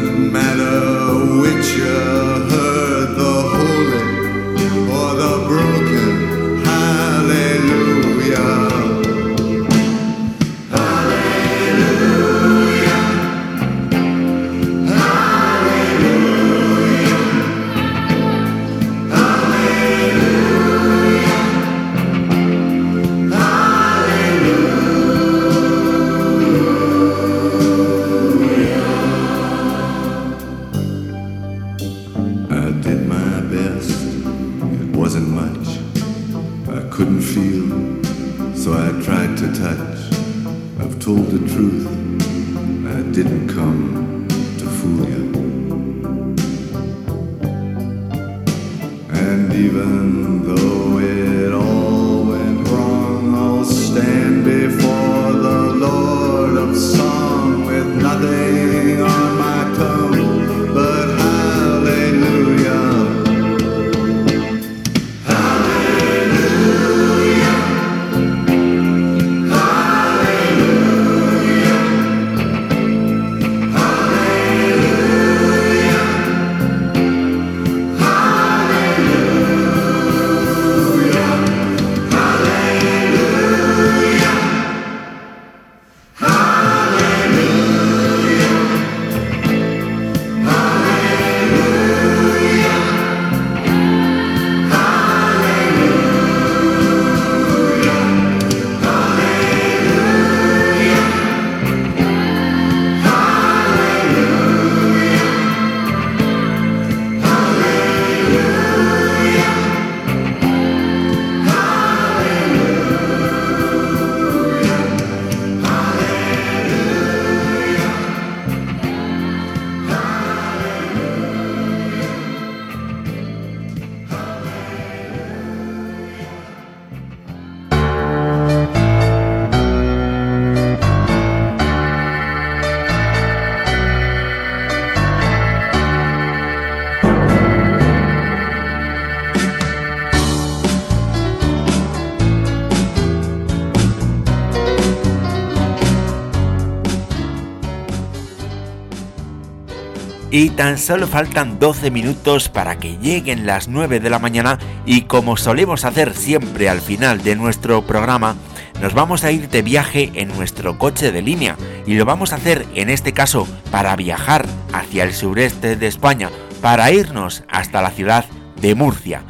Y 150.38 150.52
tan 150.52 150.78
solo 150.78 151.08
faltan 151.08 151.58
12 151.58 151.90
minutos 151.90 152.48
para 152.48 152.78
que 152.78 153.00
lleguen 153.00 153.48
las 153.48 153.68
9 153.68 154.00
de 154.00 154.12
la 154.12 154.20
mañana 154.20 154.60
y 154.86 155.02
como 155.02 155.36
solemos 155.36 155.84
hacer 155.84 156.14
siempre 156.14 156.70
al 156.70 156.80
final 156.80 157.24
de 157.24 157.36
nuestro 157.36 157.82
programa, 157.88 158.36
nos 158.80 158.94
vamos 158.94 159.24
a 159.24 159.32
ir 159.32 159.50
de 159.50 159.64
viaje 159.64 160.12
en 160.14 160.28
nuestro 160.28 160.78
coche 160.78 161.12
de 161.12 161.24
línea 161.24 161.58
y 161.88 161.96
lo 161.96 162.06
vamos 162.06 162.34
a 162.34 162.36
hacer 162.36 162.68
en 162.76 162.92
este 162.92 163.14
caso 163.14 163.48
para 163.72 163.96
viajar 163.96 164.46
hacia 164.74 165.06
el 165.06 165.14
sureste 165.16 165.76
de 165.76 165.88
España, 165.88 166.30
para 166.62 166.92
irnos 166.92 167.44
hasta 167.50 167.82
la 167.82 167.90
ciudad 167.90 168.24
de 168.62 168.76
Murcia. 168.76 169.24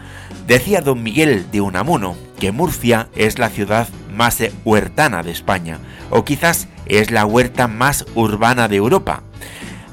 Decía 0.46 0.82
don 0.82 1.04
Miguel 1.04 1.50
de 1.54 1.62
Unamuno 1.62 2.18
que 2.38 2.52
Murcia 2.52 3.08
es 3.16 3.40
la 3.40 3.48
ciudad 3.48 3.88
más 4.14 4.44
huertana 4.66 5.24
de 5.24 5.32
España, 5.32 5.80
o 6.10 6.26
quizás 6.26 6.68
es 6.86 7.12
la 7.12 7.26
huerta 7.26 7.70
más 7.70 8.06
urbana 8.14 8.68
de 8.68 8.76
Europa. 8.76 9.24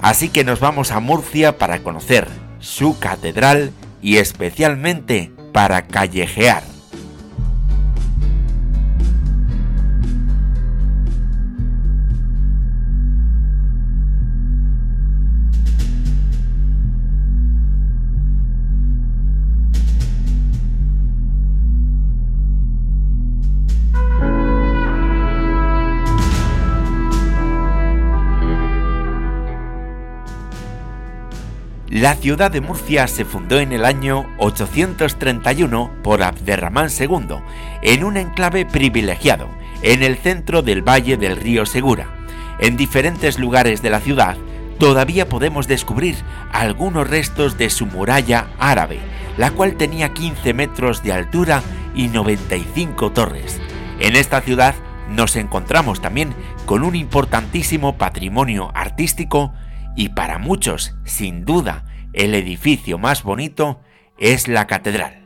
Así 0.05 0.29
que 0.29 0.45
nos 0.45 0.61
vamos 0.61 0.91
a 0.91 1.01
Murcia 1.01 1.57
para 1.57 1.83
conocer 1.83 2.29
su 2.59 2.99
catedral 2.99 3.73
y 4.03 4.19
especialmente 4.19 5.33
para 5.55 5.87
callejear. 5.87 6.74
La 32.05 32.17
ciudad 32.17 32.51
de 32.51 32.61
Murcia 32.61 33.09
se 33.09 33.25
fundó 33.25 33.59
en 33.61 33.73
el 33.73 33.87
año 33.87 34.27
831 34.37 35.91
por 36.03 36.23
Abderramán 36.23 36.91
II, 36.91 37.37
en 37.81 38.05
un 38.05 38.19
enclave 38.19 38.67
privilegiado, 38.67 39.49
en 39.81 40.03
el 40.03 40.19
centro 40.19 40.61
del 40.61 40.87
valle 40.87 41.17
del 41.17 41.35
río 41.35 41.65
Segura. 41.65 42.09
En 42.59 42.77
diferentes 42.77 43.39
lugares 43.39 43.81
de 43.81 43.89
la 43.89 44.01
ciudad 44.01 44.37
todavía 44.79 45.31
podemos 45.31 45.67
descubrir 45.67 46.15
algunos 46.53 47.09
restos 47.09 47.57
de 47.57 47.71
su 47.71 47.87
muralla 47.87 48.49
árabe, 48.59 48.99
la 49.39 49.53
cual 49.53 49.77
tenía 49.77 50.13
15 50.13 50.53
metros 50.53 51.03
de 51.03 51.15
altura 51.15 51.63
y 51.95 52.09
95 52.09 53.13
torres. 53.13 53.59
En 53.99 54.15
esta 54.15 54.43
ciudad 54.43 54.75
nos 55.09 55.37
encontramos 55.37 56.03
también 56.03 56.35
con 56.67 56.83
un 56.83 56.97
importantísimo 56.97 57.97
patrimonio 57.97 58.71
artístico 58.75 59.55
y 59.97 60.11
para 60.11 60.37
muchos, 60.37 60.95
sin 61.07 61.47
duda, 61.47 61.85
el 62.15 62.35
edificio 62.35 62.99
más 62.99 63.23
bonito 63.23 63.81
es 64.19 64.49
la 64.49 64.67
catedral. 64.67 65.25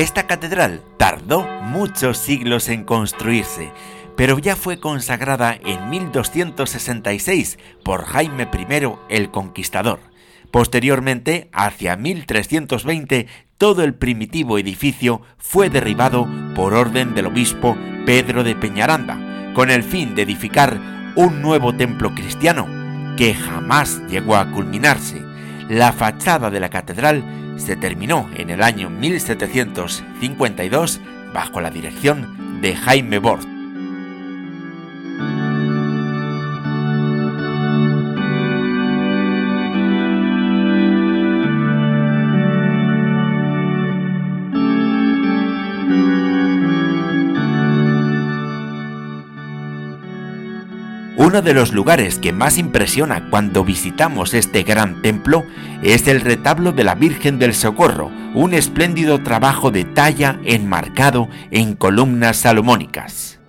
Esta 0.00 0.26
catedral 0.26 0.82
tardó 0.96 1.42
muchos 1.62 2.16
siglos 2.16 2.70
en 2.70 2.84
construirse, 2.84 3.70
pero 4.20 4.38
ya 4.38 4.54
fue 4.54 4.78
consagrada 4.78 5.58
en 5.64 5.88
1266 5.88 7.58
por 7.82 8.04
Jaime 8.04 8.46
I 8.52 8.66
el 9.08 9.30
Conquistador. 9.30 10.00
Posteriormente, 10.50 11.48
hacia 11.54 11.96
1320, 11.96 13.28
todo 13.56 13.82
el 13.82 13.94
primitivo 13.94 14.58
edificio 14.58 15.22
fue 15.38 15.70
derribado 15.70 16.28
por 16.54 16.74
orden 16.74 17.14
del 17.14 17.28
obispo 17.28 17.78
Pedro 18.04 18.44
de 18.44 18.54
Peñaranda, 18.54 19.52
con 19.54 19.70
el 19.70 19.82
fin 19.82 20.14
de 20.14 20.20
edificar 20.20 20.78
un 21.16 21.40
nuevo 21.40 21.74
templo 21.74 22.14
cristiano, 22.14 22.66
que 23.16 23.32
jamás 23.32 24.02
llegó 24.10 24.36
a 24.36 24.52
culminarse. 24.52 25.22
La 25.70 25.94
fachada 25.94 26.50
de 26.50 26.60
la 26.60 26.68
catedral 26.68 27.56
se 27.56 27.74
terminó 27.74 28.28
en 28.36 28.50
el 28.50 28.62
año 28.62 28.90
1752 28.90 31.00
bajo 31.32 31.62
la 31.62 31.70
dirección 31.70 32.60
de 32.60 32.76
Jaime 32.76 33.18
Bort. 33.18 33.59
Uno 51.20 51.42
de 51.42 51.52
los 51.52 51.74
lugares 51.74 52.18
que 52.18 52.32
más 52.32 52.56
impresiona 52.56 53.28
cuando 53.28 53.62
visitamos 53.62 54.32
este 54.32 54.62
gran 54.62 55.02
templo 55.02 55.44
es 55.82 56.08
el 56.08 56.22
retablo 56.22 56.72
de 56.72 56.82
la 56.82 56.94
Virgen 56.94 57.38
del 57.38 57.52
Socorro, 57.52 58.10
un 58.32 58.54
espléndido 58.54 59.22
trabajo 59.22 59.70
de 59.70 59.84
talla 59.84 60.40
enmarcado 60.44 61.28
en 61.50 61.74
columnas 61.74 62.38
salomónicas. 62.38 63.39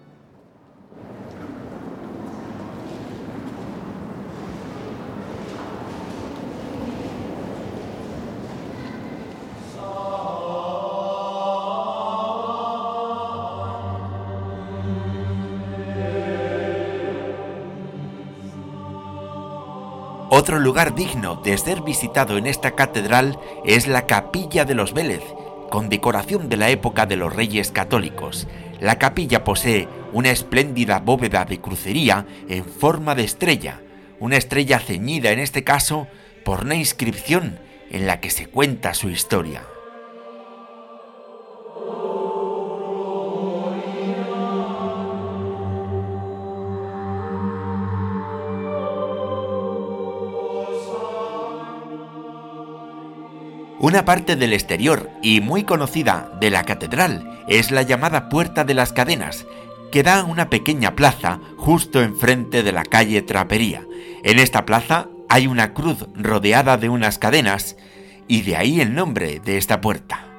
Otro 20.33 20.59
lugar 20.59 20.95
digno 20.95 21.35
de 21.35 21.57
ser 21.57 21.81
visitado 21.81 22.37
en 22.37 22.47
esta 22.47 22.71
catedral 22.71 23.37
es 23.65 23.89
la 23.89 24.07
Capilla 24.07 24.63
de 24.63 24.75
los 24.75 24.93
Vélez, 24.93 25.21
con 25.69 25.89
decoración 25.89 26.47
de 26.47 26.55
la 26.55 26.69
época 26.69 27.05
de 27.05 27.17
los 27.17 27.35
Reyes 27.35 27.69
Católicos. 27.69 28.47
La 28.79 28.97
capilla 28.97 29.43
posee 29.43 29.89
una 30.13 30.29
espléndida 30.31 30.99
bóveda 30.99 31.43
de 31.43 31.59
crucería 31.59 32.25
en 32.47 32.63
forma 32.63 33.13
de 33.13 33.25
estrella, 33.25 33.81
una 34.21 34.37
estrella 34.37 34.79
ceñida 34.79 35.31
en 35.31 35.39
este 35.39 35.65
caso 35.65 36.07
por 36.45 36.63
una 36.63 36.75
inscripción 36.75 37.59
en 37.89 38.07
la 38.07 38.21
que 38.21 38.29
se 38.29 38.45
cuenta 38.45 38.93
su 38.93 39.09
historia. 39.09 39.63
Una 53.81 54.05
parte 54.05 54.35
del 54.35 54.53
exterior 54.53 55.09
y 55.23 55.41
muy 55.41 55.63
conocida 55.63 56.31
de 56.39 56.51
la 56.51 56.65
catedral 56.65 57.43
es 57.47 57.71
la 57.71 57.81
llamada 57.81 58.29
Puerta 58.29 58.63
de 58.63 58.75
las 58.75 58.93
Cadenas, 58.93 59.47
que 59.91 60.03
da 60.03 60.23
una 60.23 60.51
pequeña 60.51 60.95
plaza 60.95 61.39
justo 61.57 61.99
enfrente 62.03 62.61
de 62.61 62.73
la 62.73 62.83
calle 62.83 63.23
Trapería. 63.23 63.81
En 64.23 64.37
esta 64.37 64.67
plaza 64.67 65.07
hay 65.29 65.47
una 65.47 65.73
cruz 65.73 66.05
rodeada 66.13 66.77
de 66.77 66.89
unas 66.89 67.17
cadenas 67.17 67.75
y 68.27 68.43
de 68.43 68.55
ahí 68.55 68.81
el 68.81 68.93
nombre 68.93 69.41
de 69.43 69.57
esta 69.57 69.81
puerta. 69.81 70.30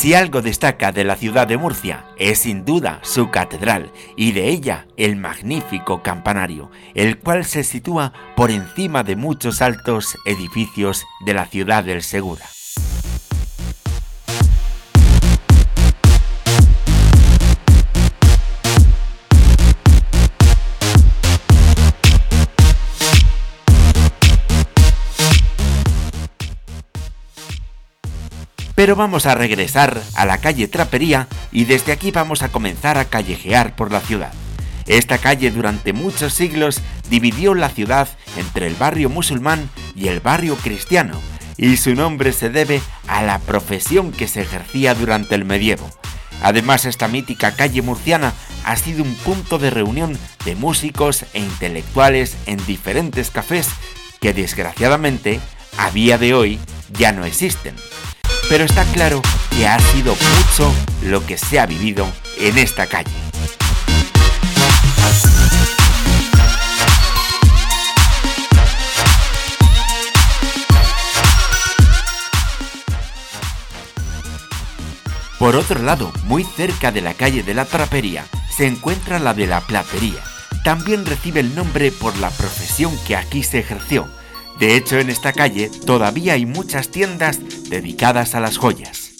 Si 0.00 0.14
algo 0.14 0.40
destaca 0.40 0.92
de 0.92 1.04
la 1.04 1.14
ciudad 1.14 1.46
de 1.46 1.58
Murcia 1.58 2.06
es 2.16 2.38
sin 2.38 2.64
duda 2.64 3.00
su 3.02 3.28
catedral 3.28 3.92
y 4.16 4.32
de 4.32 4.48
ella 4.48 4.86
el 4.96 5.16
magnífico 5.16 6.02
campanario, 6.02 6.70
el 6.94 7.18
cual 7.18 7.44
se 7.44 7.64
sitúa 7.64 8.14
por 8.34 8.50
encima 8.50 9.02
de 9.02 9.16
muchos 9.16 9.60
altos 9.60 10.16
edificios 10.24 11.04
de 11.26 11.34
la 11.34 11.44
ciudad 11.44 11.84
del 11.84 12.02
Segura. 12.02 12.46
Pero 28.80 28.96
vamos 28.96 29.26
a 29.26 29.34
regresar 29.34 30.00
a 30.14 30.24
la 30.24 30.38
calle 30.38 30.66
Trapería 30.66 31.28
y 31.52 31.66
desde 31.66 31.92
aquí 31.92 32.12
vamos 32.12 32.42
a 32.42 32.48
comenzar 32.48 32.96
a 32.96 33.04
callejear 33.04 33.76
por 33.76 33.92
la 33.92 34.00
ciudad. 34.00 34.32
Esta 34.86 35.18
calle 35.18 35.50
durante 35.50 35.92
muchos 35.92 36.32
siglos 36.32 36.80
dividió 37.10 37.54
la 37.54 37.68
ciudad 37.68 38.08
entre 38.38 38.66
el 38.66 38.74
barrio 38.76 39.10
musulmán 39.10 39.68
y 39.94 40.08
el 40.08 40.20
barrio 40.20 40.56
cristiano, 40.56 41.20
y 41.58 41.76
su 41.76 41.94
nombre 41.94 42.32
se 42.32 42.48
debe 42.48 42.80
a 43.06 43.22
la 43.22 43.38
profesión 43.40 44.12
que 44.12 44.26
se 44.26 44.40
ejercía 44.40 44.94
durante 44.94 45.34
el 45.34 45.44
medievo. 45.44 45.86
Además, 46.42 46.86
esta 46.86 47.06
mítica 47.06 47.54
calle 47.56 47.82
murciana 47.82 48.32
ha 48.64 48.76
sido 48.76 49.02
un 49.04 49.14
punto 49.16 49.58
de 49.58 49.68
reunión 49.68 50.16
de 50.46 50.54
músicos 50.54 51.26
e 51.34 51.40
intelectuales 51.40 52.34
en 52.46 52.56
diferentes 52.64 53.30
cafés 53.30 53.68
que 54.22 54.32
desgraciadamente 54.32 55.38
a 55.76 55.90
día 55.90 56.16
de 56.16 56.32
hoy 56.32 56.58
ya 56.94 57.12
no 57.12 57.26
existen. 57.26 57.74
Pero 58.50 58.64
está 58.64 58.84
claro 58.86 59.22
que 59.56 59.68
ha 59.68 59.78
sido 59.78 60.12
mucho 60.16 60.74
lo 61.04 61.24
que 61.24 61.38
se 61.38 61.60
ha 61.60 61.66
vivido 61.66 62.04
en 62.36 62.58
esta 62.58 62.88
calle. 62.88 63.08
Por 75.38 75.54
otro 75.54 75.80
lado, 75.80 76.12
muy 76.24 76.42
cerca 76.42 76.90
de 76.90 77.02
la 77.02 77.14
calle 77.14 77.44
de 77.44 77.54
la 77.54 77.66
Trapería, 77.66 78.26
se 78.50 78.66
encuentra 78.66 79.20
la 79.20 79.32
de 79.32 79.46
la 79.46 79.60
Platería. 79.60 80.24
También 80.64 81.06
recibe 81.06 81.38
el 81.38 81.54
nombre 81.54 81.92
por 81.92 82.16
la 82.18 82.30
profesión 82.30 82.92
que 83.06 83.14
aquí 83.14 83.44
se 83.44 83.60
ejerció. 83.60 84.08
De 84.60 84.76
hecho, 84.76 84.98
en 84.98 85.08
esta 85.08 85.32
calle 85.32 85.70
todavía 85.86 86.34
hay 86.34 86.44
muchas 86.44 86.90
tiendas 86.90 87.40
dedicadas 87.70 88.34
a 88.34 88.40
las 88.40 88.58
joyas. 88.58 89.12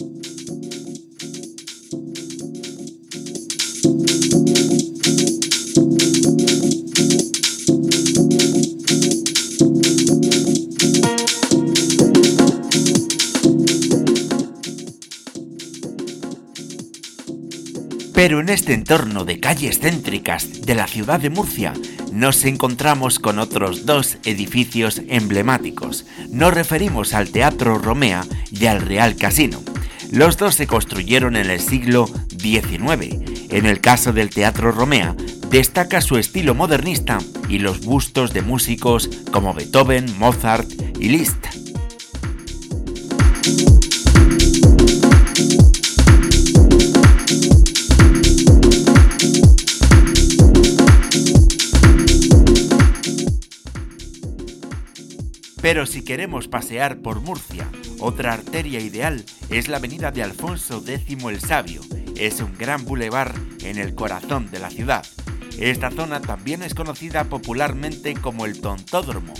Pero 18.13 18.41
en 18.41 18.49
este 18.49 18.75
entorno 18.75 19.25
de 19.25 19.39
calles 19.39 19.79
céntricas 19.79 20.61
de 20.61 20.75
la 20.75 20.85
ciudad 20.85 21.19
de 21.19 21.31
Murcia 21.31 21.73
nos 22.11 22.43
encontramos 22.45 23.19
con 23.19 23.39
otros 23.39 23.85
dos 23.85 24.17
edificios 24.25 25.01
emblemáticos. 25.07 26.05
Nos 26.29 26.53
referimos 26.53 27.13
al 27.13 27.29
Teatro 27.29 27.77
Romea 27.77 28.25
y 28.51 28.65
al 28.65 28.81
Real 28.81 29.15
Casino. 29.15 29.61
Los 30.11 30.37
dos 30.37 30.55
se 30.55 30.67
construyeron 30.67 31.35
en 31.35 31.49
el 31.49 31.59
siglo 31.59 32.09
XIX. 32.37 33.15
En 33.49 33.65
el 33.65 33.79
caso 33.79 34.11
del 34.11 34.29
Teatro 34.29 34.71
Romea, 34.71 35.15
destaca 35.49 36.01
su 36.01 36.17
estilo 36.17 36.53
modernista 36.53 37.19
y 37.47 37.59
los 37.59 37.81
bustos 37.85 38.33
de 38.33 38.41
músicos 38.41 39.09
como 39.31 39.53
Beethoven, 39.53 40.05
Mozart 40.17 40.69
y 40.99 41.09
Liszt. 41.09 41.60
Pero 55.61 55.85
si 55.85 56.03
queremos 56.03 56.47
pasear 56.47 57.01
por 57.01 57.21
Murcia, 57.21 57.69
otra 57.99 58.33
arteria 58.33 58.79
ideal 58.79 59.23
es 59.49 59.67
la 59.67 59.77
avenida 59.77 60.11
de 60.11 60.23
Alfonso 60.23 60.83
X 60.85 61.23
el 61.23 61.39
Sabio. 61.39 61.81
Es 62.17 62.41
un 62.41 62.57
gran 62.57 62.83
bulevar 62.83 63.33
en 63.63 63.77
el 63.77 63.93
corazón 63.93 64.49
de 64.49 64.59
la 64.59 64.71
ciudad. 64.71 65.05
Esta 65.59 65.91
zona 65.91 66.19
también 66.21 66.63
es 66.63 66.73
conocida 66.73 67.25
popularmente 67.25 68.15
como 68.15 68.45
el 68.45 68.59
Tontódromo, 68.59 69.33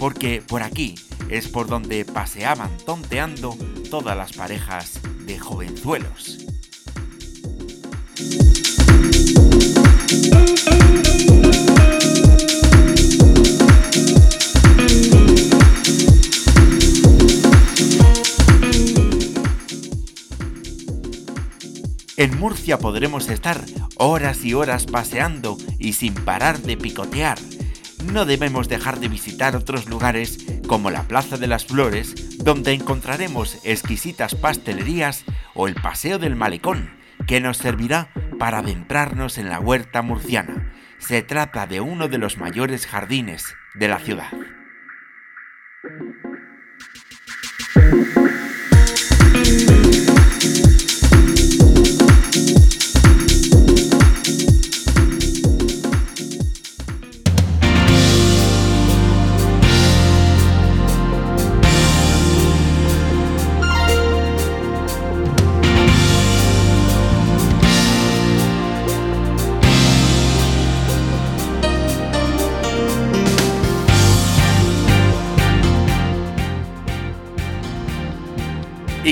porque 0.00 0.42
por 0.46 0.62
aquí 0.62 0.96
es 1.28 1.46
por 1.46 1.68
donde 1.68 2.04
paseaban 2.04 2.76
tonteando 2.84 3.56
todas 3.90 4.16
las 4.16 4.32
parejas 4.32 5.00
de 5.26 5.38
jovenzuelos. 5.38 6.38
En 22.18 22.36
Murcia 22.36 22.80
podremos 22.80 23.28
estar 23.28 23.64
horas 23.94 24.44
y 24.44 24.52
horas 24.52 24.86
paseando 24.86 25.56
y 25.78 25.92
sin 25.92 26.14
parar 26.14 26.58
de 26.58 26.76
picotear. 26.76 27.38
No 28.12 28.24
debemos 28.24 28.68
dejar 28.68 28.98
de 28.98 29.06
visitar 29.06 29.54
otros 29.54 29.88
lugares 29.88 30.44
como 30.66 30.90
la 30.90 31.04
Plaza 31.04 31.36
de 31.36 31.46
las 31.46 31.66
Flores, 31.66 32.36
donde 32.38 32.72
encontraremos 32.72 33.60
exquisitas 33.62 34.34
pastelerías 34.34 35.24
o 35.54 35.68
el 35.68 35.76
Paseo 35.76 36.18
del 36.18 36.34
Malecón, 36.34 36.90
que 37.28 37.40
nos 37.40 37.58
servirá 37.58 38.10
para 38.36 38.58
adentrarnos 38.58 39.38
en 39.38 39.48
la 39.48 39.60
huerta 39.60 40.02
murciana. 40.02 40.72
Se 40.98 41.22
trata 41.22 41.68
de 41.68 41.80
uno 41.80 42.08
de 42.08 42.18
los 42.18 42.36
mayores 42.36 42.88
jardines 42.88 43.54
de 43.76 43.86
la 43.86 44.00
ciudad. 44.00 44.32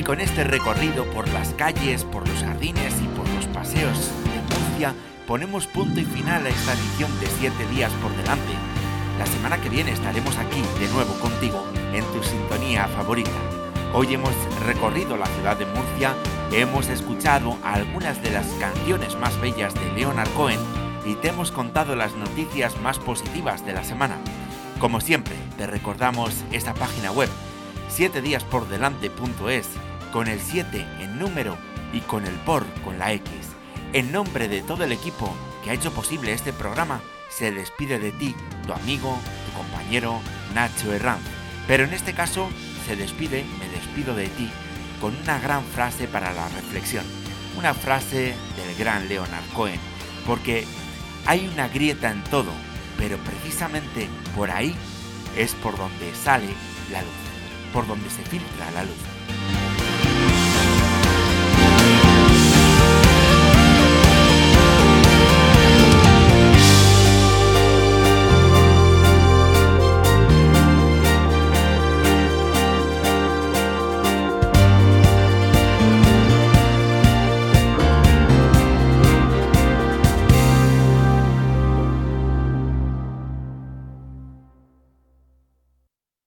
Con 0.07 0.21
este 0.21 0.45
recorrido 0.45 1.05
por 1.11 1.29
las 1.31 1.53
calles, 1.55 2.05
por 2.05 2.29
los 2.29 2.39
jardines 2.39 2.95
y 3.03 3.09
por 3.09 3.29
los 3.31 3.47
paseos 3.47 4.13
de 4.23 4.41
Murcia, 4.55 4.95
ponemos 5.27 5.67
punto 5.67 5.99
y 5.99 6.05
final 6.05 6.47
a 6.47 6.49
esta 6.49 6.75
edición 6.75 7.11
de 7.19 7.27
7 7.27 7.67
días 7.75 7.91
por 7.95 8.13
delante. 8.17 8.53
La 9.19 9.27
semana 9.27 9.61
que 9.61 9.69
viene 9.69 9.91
estaremos 9.91 10.39
aquí 10.39 10.63
de 10.79 10.87
nuevo 10.93 11.13
contigo 11.19 11.67
en 11.93 12.05
tu 12.13 12.23
sintonía 12.23 12.87
favorita. 12.87 13.33
Hoy 13.95 14.15
hemos 14.15 14.33
recorrido 14.65 15.17
la 15.17 15.27
ciudad 15.27 15.57
de 15.57 15.67
Murcia, 15.67 16.15
hemos 16.53 16.87
escuchado 16.87 17.59
algunas 17.65 18.23
de 18.23 18.31
las 18.31 18.47
canciones 18.61 19.17
más 19.17 19.41
bellas 19.41 19.75
de 19.75 19.93
Leonard 19.93 20.31
Cohen 20.35 20.61
y 21.05 21.17
te 21.17 21.31
hemos 21.31 21.51
contado 21.51 21.97
las 21.97 22.15
noticias 22.15 22.81
más 22.81 23.01
positivas 23.01 23.67
de 23.67 23.73
la 23.73 23.83
semana. 23.83 24.19
Como 24.79 25.01
siempre, 25.01 25.35
te 25.57 25.67
recordamos 25.67 26.45
esta 26.53 26.75
página 26.75 27.11
web 27.11 27.29
7díaspordelante.es 27.91 29.67
con 30.17 30.29
el 30.29 30.41
7 30.41 30.87
en 31.01 31.19
número 31.19 31.59
y 31.93 32.01
con 32.01 32.25
el 32.25 32.33
por 32.37 32.65
con 32.81 32.99
la 32.99 33.13
X. 33.13 33.31
En 33.93 34.13
nombre 34.13 34.49
de 34.49 34.63
todo 34.63 34.83
el 34.85 34.93
equipo 34.93 35.37
que 35.63 35.69
ha 35.69 35.75
hecho 35.75 35.93
posible 35.93 36.33
este 36.33 36.55
programa, 36.55 37.03
se 37.29 37.53
despide 37.53 37.99
de 37.99 38.13
ti, 38.13 38.35
tu 38.67 38.73
amigo, 38.73 39.19
tu 39.45 39.53
compañero 39.59 40.23
Nacho 40.55 40.91
Herranz. 40.95 41.21
Pero 41.67 41.85
en 41.85 41.93
este 41.93 42.15
caso, 42.15 42.49
se 42.87 42.97
despide, 42.97 43.45
me 43.59 43.69
despido 43.69 44.15
de 44.15 44.29
ti, 44.29 44.51
con 45.03 45.15
una 45.17 45.39
gran 45.39 45.63
frase 45.63 46.09
para 46.09 46.33
la 46.33 46.49
reflexión. 46.49 47.05
Una 47.59 47.75
frase 47.75 48.35
del 48.57 48.75
gran 48.79 49.11
Leonard 49.11 49.45
Cohen. 49.53 49.81
Porque 50.27 50.65
hay 51.27 51.47
una 51.47 51.69
grieta 51.69 52.11
en 52.11 52.25
todo, 52.25 52.53
pero 52.97 53.19
precisamente 53.19 54.09
por 54.35 54.51
ahí 54.51 54.75
es 55.37 55.53
por 55.57 55.77
donde 55.77 56.15
sale 56.15 56.49
la 56.91 57.03
luz, 57.03 57.11
por 57.75 57.87
donde 57.87 58.09
se 58.09 58.23
filtra 58.23 58.71
la 58.71 58.83
luz. 58.83 59.66